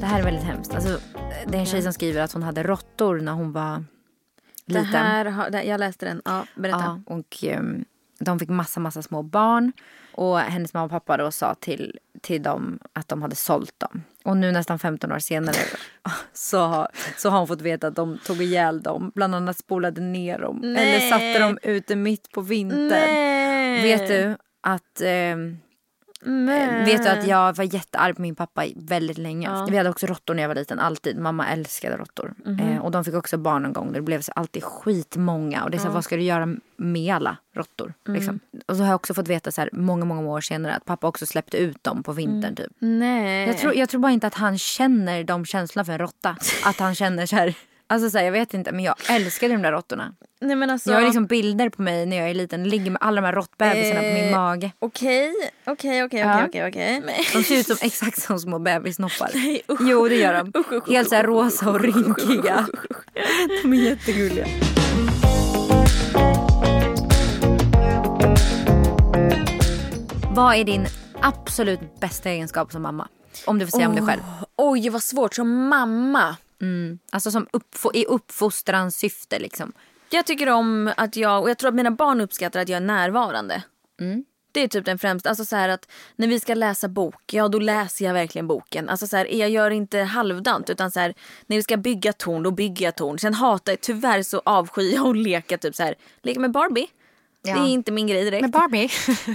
[0.06, 0.74] Här är väldigt hemskt.
[0.74, 1.00] Alltså,
[1.48, 3.84] det är en tjej som skriver att hon hade råttor när hon var
[4.66, 4.86] Det liten.
[4.86, 6.22] här, det- jag läste den.
[6.26, 7.02] Ja, berätta.
[7.08, 7.86] Ja, och ehm,
[8.20, 9.72] de fick massa, massa små barn.
[10.14, 14.04] Och hennes mamma och pappa då sa till, till dem att de hade sålt dem.
[14.24, 15.56] Och nu nästan 15 år senare
[16.34, 16.88] så,
[17.18, 19.12] så har hon fått veta att de tog ihjäl dem.
[19.16, 20.60] Bland annat spolade ner dem.
[20.64, 20.96] Nej.
[20.96, 22.90] Eller satte dem ute mitt på vintern.
[22.90, 23.84] Nej.
[23.84, 25.02] Vet du att...
[25.02, 25.58] ehm,
[26.26, 26.86] Nej.
[26.86, 29.50] Vet du att jag var jättearg på min pappa väldigt länge.
[29.50, 29.68] Ja.
[29.70, 31.18] Vi hade också råttor när jag var liten, alltid.
[31.18, 32.34] Mamma älskade råttor.
[32.60, 33.92] Eh, och de fick också barn en gång.
[33.92, 35.64] Det blev så alltid skitmånga.
[35.64, 37.94] Och det är så här, vad ska du göra med alla råttor?
[38.08, 38.40] Liksom.
[38.68, 41.08] Och så har jag också fått veta så här, många, många år senare att pappa
[41.08, 42.72] också släppte ut dem på vintern typ.
[42.80, 43.48] Nej.
[43.48, 46.38] Jag tror, jag tror bara inte att han känner de känslorna för en råtta.
[46.66, 47.56] Att han känner så här,
[47.88, 50.14] alltså så här, jag vet inte men jag älskade de där råttorna.
[50.42, 50.90] Nej men alltså.
[50.92, 53.34] Jag har liksom bilder på mig när jag är liten, ligger med alla de här
[53.34, 54.72] råttbebisarna på min Eh, mage.
[54.80, 55.34] Okej,
[55.66, 57.02] okej, okej, okej, okej, okej.
[57.34, 59.32] De ser ut som exakt som små bebissnoppar.
[59.34, 59.80] Nej, usch.
[59.82, 60.60] Jo det gör de.
[60.60, 62.68] Usch, usch, Helt så här rosa och rynkiga.
[63.64, 64.46] De är jättegulliga.
[70.36, 70.86] Vad är din
[71.22, 73.08] absolut bästa egenskap som mamma?
[73.46, 74.22] Om du får säga om dig själv.
[74.58, 76.36] Oj vad svårt som mamma.
[77.12, 79.72] Alltså som uppfo- i uppfostrans syfte liksom.
[80.10, 82.82] Jag tycker om att jag, och jag tror att mina barn uppskattar att jag är
[82.82, 83.64] närvarande.
[84.52, 87.48] Det är typ den främsta, alltså så här att när vi ska läsa bok, ja
[87.48, 88.90] då läser jag verkligen boken.
[88.90, 91.14] Alltså så här, jag gör inte halvdant utan så här,
[91.48, 93.20] när vi ska bygga torn, då bygger jag torn.
[93.20, 96.88] Sen hatar jag, tyvärr så avskyr jag att leka typ så här, leka med Barbie.
[97.42, 97.54] Ja.
[97.54, 98.52] Det är inte min grej direkt.
[98.52, 98.90] Barbie.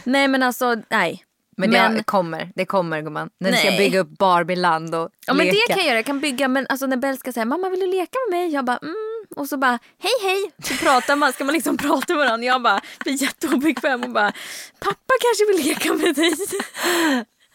[0.04, 1.24] Nej men alltså, nej.
[1.58, 3.30] Men, det kommer, det kommer gumman.
[3.40, 3.78] När du ska Nej.
[3.78, 5.56] bygga upp Barbieland och Ja men leka.
[5.58, 7.80] det kan jag göra, jag kan bygga men alltså när Bell ska säga mamma vill
[7.80, 8.48] du leka med mig?
[8.52, 8.94] Jag bara mm.
[9.36, 10.52] Och så bara hej hej.
[10.62, 12.46] Så pratar man, ska man liksom prata med varandra.
[12.46, 14.32] Jag bara blir jätteobekväm och bara
[14.80, 16.32] pappa kanske vill leka med dig.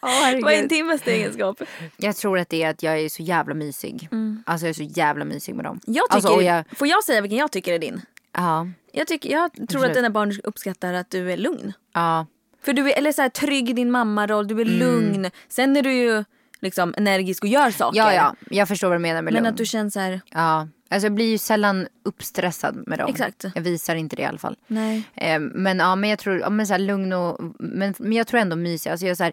[0.42, 1.62] Vad är din bästa egenskap?
[1.96, 4.08] Jag tror att det är att jag är så jävla mysig.
[4.46, 5.80] Alltså jag är så jävla mysig med dem.
[5.86, 8.02] Jag tycker, alltså, jag, Får jag säga vilken jag tycker är din?
[8.36, 9.86] ja, Jag, tycker, jag tror Absolut.
[9.86, 11.72] att dina barn uppskattar att du är lugn.
[11.94, 12.26] ja,
[12.64, 14.78] För du är eller så här, trygg i din mammaroll, du är Mm.
[14.78, 15.30] lugn.
[15.48, 16.24] Sen är du ju
[16.60, 17.98] liksom energisk och gör saker.
[17.98, 19.46] ja, ja, jag förstår vad du menar med Men lugn.
[19.52, 23.10] att du känner så här, Ja, alltså jag blir ju sällan uppstressad med dem.
[23.10, 23.44] Exakt.
[23.54, 24.56] Jag visar inte det i alla fall.
[24.66, 25.02] nej.
[25.14, 28.26] Eh, men ja, men jag tror, ja, men så här, lugn och, men, men jag
[28.26, 28.90] tror ändå mysig.
[28.90, 29.32] Alltså jag, så här,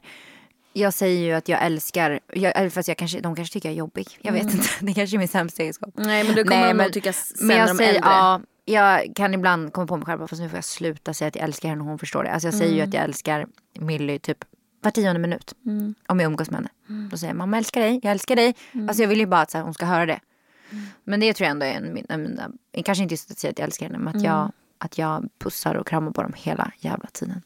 [0.74, 3.74] jag säger ju att jag älskar, jag, eller fast jag kanske, de kanske tycker jag
[3.74, 4.08] är jobbig.
[4.22, 5.90] Jag vet inte, det kanske är min sämsta egenskap.
[5.98, 7.90] Nej men du kommer Nej, nog men- tycka sen Men när jag de är säger,
[7.96, 8.10] äldre.
[8.10, 8.42] ja,
[8.72, 11.44] jag kan ibland komma på mig själv, fast nu får jag sluta säga att jag
[11.44, 12.32] älskar henne och hon förstår det.
[12.32, 13.48] Alltså jag säger ju att jag älskar
[13.80, 14.38] Millie typ
[14.82, 15.54] var tionde minut.
[16.08, 17.08] Om jag umgås med henne.
[17.12, 18.56] Då säger jag mamma älskar dig, jag älskar dig.
[18.88, 20.20] Alltså jag vill ju bara att så här, hon ska höra det.
[21.04, 22.52] Men det tror jag ändå är en, min- en, mina-
[22.86, 25.76] kanske inte just att säga att jag älskar henne, men att, jag, att jag pussar
[25.76, 27.42] och kramar på dem hela jävla tiden.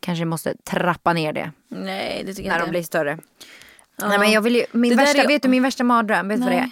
[0.00, 2.70] Kanske måste trappa ner det Nej det tycker när jag de inte.
[2.70, 3.18] blir större.
[3.96, 4.08] Ja.
[4.08, 6.38] Nej men jag vill ju, min Det värsta, är- vet du min värsta mardröm, vet
[6.38, 6.70] du vad det är?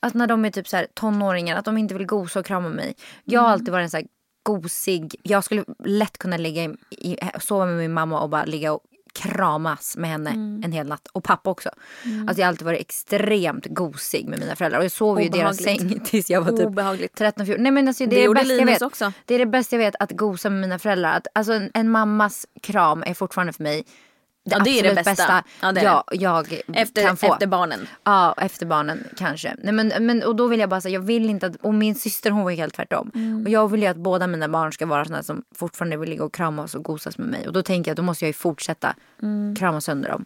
[0.00, 2.68] Att när de är typ så här tonåringar, att de inte vill gosa och krama
[2.68, 2.94] mig.
[3.24, 3.52] Jag har Mm.
[3.52, 4.06] alltid varit en så här
[4.42, 8.72] gosig, jag skulle lätt kunna ligga i, i, sova med min mamma och bara ligga
[8.72, 8.80] och
[9.14, 10.62] kramas med henne Mm.
[10.64, 11.08] en hel natt.
[11.12, 11.68] Och pappa också.
[12.28, 14.78] Alltså jag har alltid varit extremt gosig med mina föräldrar.
[14.78, 17.20] Och jag sov ju i deras säng tills jag var typ Obehagligt.
[17.20, 17.56] 13-14.
[17.58, 18.82] Nej men alltså det, Det är det bästa jag vet.
[18.82, 19.12] också.
[19.24, 21.16] Det är det bästa jag vet att gosa med mina föräldrar.
[21.16, 23.84] Att, alltså en, en mammas kram är fortfarande för mig
[24.44, 25.44] det Ja, det är det absolut bästa.
[25.60, 27.32] Ja, det är jag, jag Efter, kan få.
[27.32, 27.88] efter barnen.
[28.04, 29.56] Ja, efter barnen kanske.
[29.62, 31.94] Nej, men, men, och då vill jag bara säga, jag vill inte att, och min
[31.94, 33.10] syster hon var helt tvärtom.
[33.14, 33.42] Mm.
[33.46, 36.24] Och jag vill ju att båda mina barn ska vara såna som fortfarande vill ligga
[36.24, 37.46] och kramas och gosas med mig.
[37.46, 39.56] Och då tänker jag, då måste jag ju fortsätta Mm.
[39.56, 40.24] krama sönder dem.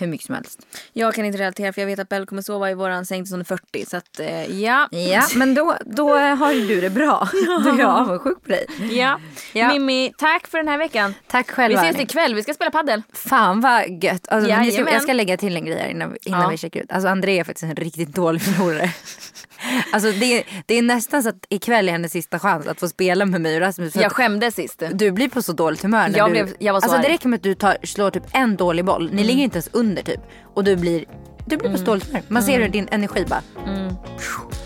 [0.00, 0.66] Hur mycket som helst.
[0.92, 3.30] Jag kan inte relatera för jag vet att Bell kommer sova i våran säng tills
[3.30, 3.86] hon är 40.
[3.86, 4.88] Så att eh, ja.
[4.90, 7.28] Ja, men då, då har ju du det bra.
[7.64, 8.66] Då är jag avundsjuk på dig.
[8.98, 9.20] ja.
[9.52, 9.68] Ja.
[9.68, 11.14] Mimmi, tack för den här veckan.
[11.26, 11.82] Tack själva.
[11.82, 13.02] Vi ses ikväll, vi ska spela paddel.
[13.12, 14.28] Fan vad gött.
[14.28, 14.92] Alltså, ni ska, Jajamän.
[14.94, 16.48] jag ska lägga till en grej här innan, innan Ja.
[16.48, 16.92] vi checkar ut.
[16.92, 18.90] Alltså André är faktiskt en riktigt dålig förlorare.
[19.92, 23.24] alltså det, det är nästan så att ikväll är hennes sista chans att få spela
[23.26, 23.96] med mig och Rasmus.
[23.96, 24.82] Jag skämdes sist.
[24.92, 26.08] du blir på så dåligt humör.
[26.08, 27.06] När Jag du, blev- jag var så alltså det arg.
[27.06, 27.12] Mm.
[27.12, 29.10] räcker med att du tar, slår typ en dålig boll.
[29.12, 30.20] Ni ligger inte ens under typ.
[30.54, 31.04] Och du blir,
[31.44, 32.22] du blir på mm.
[32.28, 32.72] Man ser hur mm.
[32.72, 33.42] din energi bara...
[33.66, 33.94] Mm.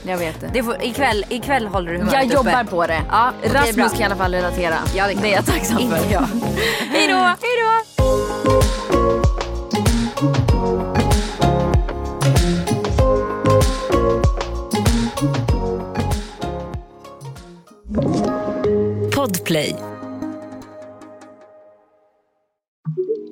[0.06, 0.62] Jag vet det.
[0.62, 2.34] får, ikväll, ikväll håller du humöret Jag uppe.
[2.34, 3.02] jobbar på det.
[3.10, 3.88] Ja, okay, Rasmus bra.
[3.88, 4.76] kan i alla fall relatera.
[4.96, 5.96] Ja, det, det är jag tacksam för.
[5.96, 7.14] Hej då!
[7.16, 7.54] Hej!
[19.14, 19.76] Podplay.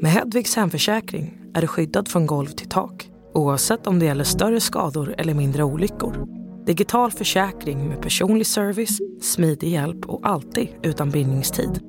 [0.00, 4.60] Med Hedvigs hemförsäkring är du skyddad från golv till tak oavsett om det gäller större
[4.60, 6.26] skador eller mindre olyckor.
[6.66, 11.80] Digital försäkring med personlig service, smidig hjälp och alltid utan bindningstid.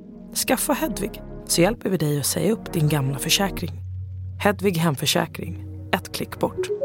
[0.46, 3.72] Skaffa Hedvig så hjälper vi dig att säga upp din gamla försäkring.
[4.40, 6.83] Hedvig hemförsäkring, ett klick bort.